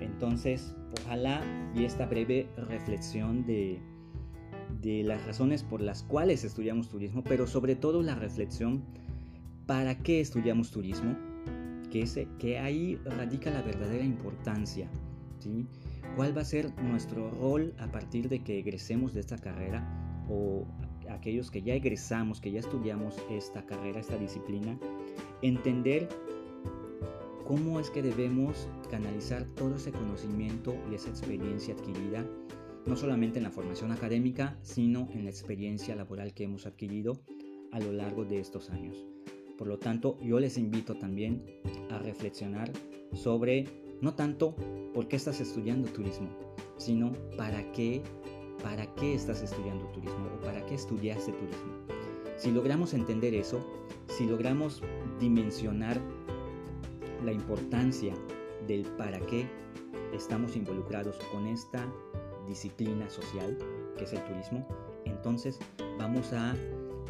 Entonces, 0.00 0.74
ojalá 1.00 1.44
y 1.76 1.84
esta 1.84 2.06
breve 2.06 2.48
reflexión 2.56 3.46
de, 3.46 3.80
de 4.82 5.02
las 5.02 5.24
razones 5.24 5.62
por 5.62 5.80
las 5.80 6.02
cuales 6.02 6.44
estudiamos 6.44 6.88
turismo, 6.88 7.22
pero 7.24 7.46
sobre 7.46 7.76
todo 7.76 8.02
la 8.02 8.14
reflexión 8.14 8.82
para 9.66 9.98
qué 9.98 10.20
estudiamos 10.20 10.70
turismo, 10.70 11.16
que, 11.90 12.02
ese, 12.02 12.28
que 12.38 12.58
ahí 12.58 12.96
radica 13.04 13.50
la 13.50 13.62
verdadera 13.62 14.04
importancia. 14.04 14.90
¿sí? 15.38 15.66
cuál 16.16 16.36
va 16.36 16.42
a 16.42 16.44
ser 16.44 16.72
nuestro 16.82 17.30
rol 17.30 17.74
a 17.78 17.90
partir 17.90 18.28
de 18.28 18.42
que 18.42 18.58
egresemos 18.58 19.14
de 19.14 19.20
esta 19.20 19.38
carrera 19.38 19.86
o 20.28 20.66
aquellos 21.10 21.50
que 21.50 21.62
ya 21.62 21.74
egresamos, 21.74 22.40
que 22.40 22.52
ya 22.52 22.60
estudiamos 22.60 23.16
esta 23.30 23.64
carrera, 23.64 24.00
esta 24.00 24.16
disciplina, 24.16 24.78
entender 25.40 26.08
cómo 27.46 27.80
es 27.80 27.90
que 27.90 28.02
debemos 28.02 28.68
canalizar 28.90 29.44
todo 29.56 29.76
ese 29.76 29.90
conocimiento 29.90 30.74
y 30.90 30.94
esa 30.94 31.10
experiencia 31.10 31.74
adquirida, 31.74 32.24
no 32.86 32.96
solamente 32.96 33.38
en 33.38 33.44
la 33.44 33.50
formación 33.50 33.92
académica, 33.92 34.58
sino 34.62 35.08
en 35.12 35.24
la 35.24 35.30
experiencia 35.30 35.94
laboral 35.94 36.34
que 36.34 36.44
hemos 36.44 36.66
adquirido 36.66 37.20
a 37.70 37.80
lo 37.80 37.92
largo 37.92 38.24
de 38.24 38.40
estos 38.40 38.70
años. 38.70 39.06
Por 39.56 39.68
lo 39.68 39.78
tanto, 39.78 40.18
yo 40.20 40.40
les 40.40 40.58
invito 40.58 40.96
también 40.96 41.44
a 41.90 41.98
reflexionar 41.98 42.70
sobre 43.14 43.66
no 44.00 44.14
tanto 44.14 44.56
por 44.92 45.08
qué 45.08 45.16
estás 45.16 45.40
estudiando 45.40 45.88
turismo, 45.88 46.28
sino 46.76 47.12
para 47.36 47.70
qué, 47.72 48.02
para 48.62 48.92
qué 48.94 49.14
estás 49.14 49.42
estudiando 49.42 49.86
turismo 49.92 50.28
o 50.36 50.44
para 50.44 50.64
qué 50.66 50.74
estudiaste 50.74 51.32
turismo. 51.32 51.72
Si 52.36 52.50
logramos 52.50 52.94
entender 52.94 53.34
eso, 53.34 53.64
si 54.08 54.26
logramos 54.26 54.82
dimensionar 55.20 56.00
la 57.24 57.32
importancia 57.32 58.14
del 58.66 58.82
para 58.82 59.20
qué 59.20 59.46
estamos 60.12 60.56
involucrados 60.56 61.16
con 61.30 61.46
esta 61.46 61.86
disciplina 62.48 63.08
social 63.08 63.56
que 63.96 64.04
es 64.04 64.12
el 64.12 64.24
turismo, 64.24 64.66
entonces 65.04 65.58
vamos 65.98 66.32
a 66.32 66.54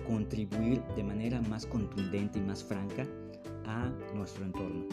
contribuir 0.07 0.83
de 0.97 1.05
manera 1.05 1.41
más 1.43 1.67
contundente 1.67 2.39
y 2.39 2.43
más 2.43 2.65
franca 2.65 3.07
a 3.65 3.89
nuestro 4.15 4.45
entorno 4.45 4.87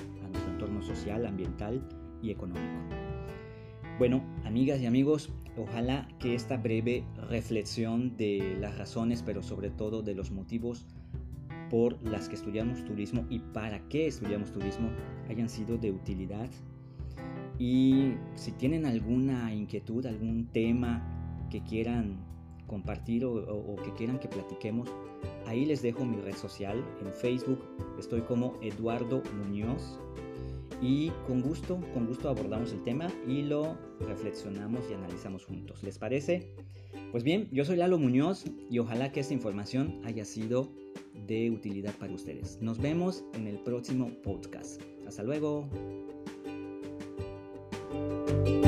entorno 0.59 0.81
social, 0.81 1.25
ambiental 1.25 1.81
y 2.21 2.31
económico. 2.31 2.67
Bueno, 3.97 4.21
amigas 4.43 4.79
y 4.81 4.85
amigos, 4.85 5.29
ojalá 5.57 6.07
que 6.19 6.35
esta 6.35 6.57
breve 6.57 7.05
reflexión 7.29 8.17
de 8.17 8.57
las 8.59 8.77
razones, 8.77 9.23
pero 9.23 9.41
sobre 9.41 9.69
todo 9.69 10.01
de 10.01 10.15
los 10.15 10.31
motivos 10.31 10.85
por 11.69 12.01
las 12.03 12.27
que 12.27 12.35
estudiamos 12.35 12.83
turismo 12.83 13.25
y 13.29 13.39
para 13.39 13.87
qué 13.89 14.07
estudiamos 14.07 14.51
turismo 14.51 14.89
hayan 15.29 15.49
sido 15.49 15.77
de 15.77 15.91
utilidad. 15.91 16.49
Y 17.59 18.13
si 18.35 18.53
tienen 18.53 18.85
alguna 18.85 19.53
inquietud, 19.53 20.05
algún 20.05 20.47
tema 20.47 21.47
que 21.51 21.61
quieran 21.61 22.17
compartir 22.67 23.25
o, 23.25 23.75
que 23.83 23.93
quieran 23.93 24.19
que 24.19 24.29
platiquemos, 24.29 24.89
ahí 25.45 25.65
les 25.65 25.81
dejo 25.81 26.05
mi 26.05 26.17
red 26.17 26.35
social. 26.35 26.83
En 27.05 27.11
Facebook 27.11 27.59
estoy 27.99 28.21
como 28.21 28.55
Eduardo 28.61 29.21
Muñoz 29.37 29.99
y 30.81 31.09
con 31.27 31.41
gusto, 31.41 31.81
con 31.93 32.07
gusto 32.07 32.29
abordamos 32.29 32.71
el 32.71 32.81
tema 32.83 33.07
y 33.27 33.41
lo 33.41 33.77
reflexionamos 33.99 34.81
y 34.89 34.93
analizamos 34.93 35.45
juntos. 35.45 35.83
¿Les 35.83 35.97
parece? 35.97 36.53
Pues 37.11 37.23
bien, 37.23 37.49
yo 37.51 37.65
soy 37.65 37.75
Lalo 37.75 37.97
Muñoz 37.97 38.45
y 38.69 38.79
ojalá 38.79 39.11
que 39.11 39.19
esta 39.19 39.33
información 39.33 39.99
haya 40.05 40.23
sido 40.23 40.71
de 41.27 41.51
utilidad 41.51 41.93
para 41.95 42.13
ustedes. 42.13 42.59
Nos 42.61 42.79
vemos 42.79 43.25
en 43.33 43.47
el 43.47 43.59
próximo 43.59 44.11
podcast. 44.23 44.81
Hasta 45.07 45.23
luego. 45.23 45.67
thank 47.99 48.47
you 48.47 48.58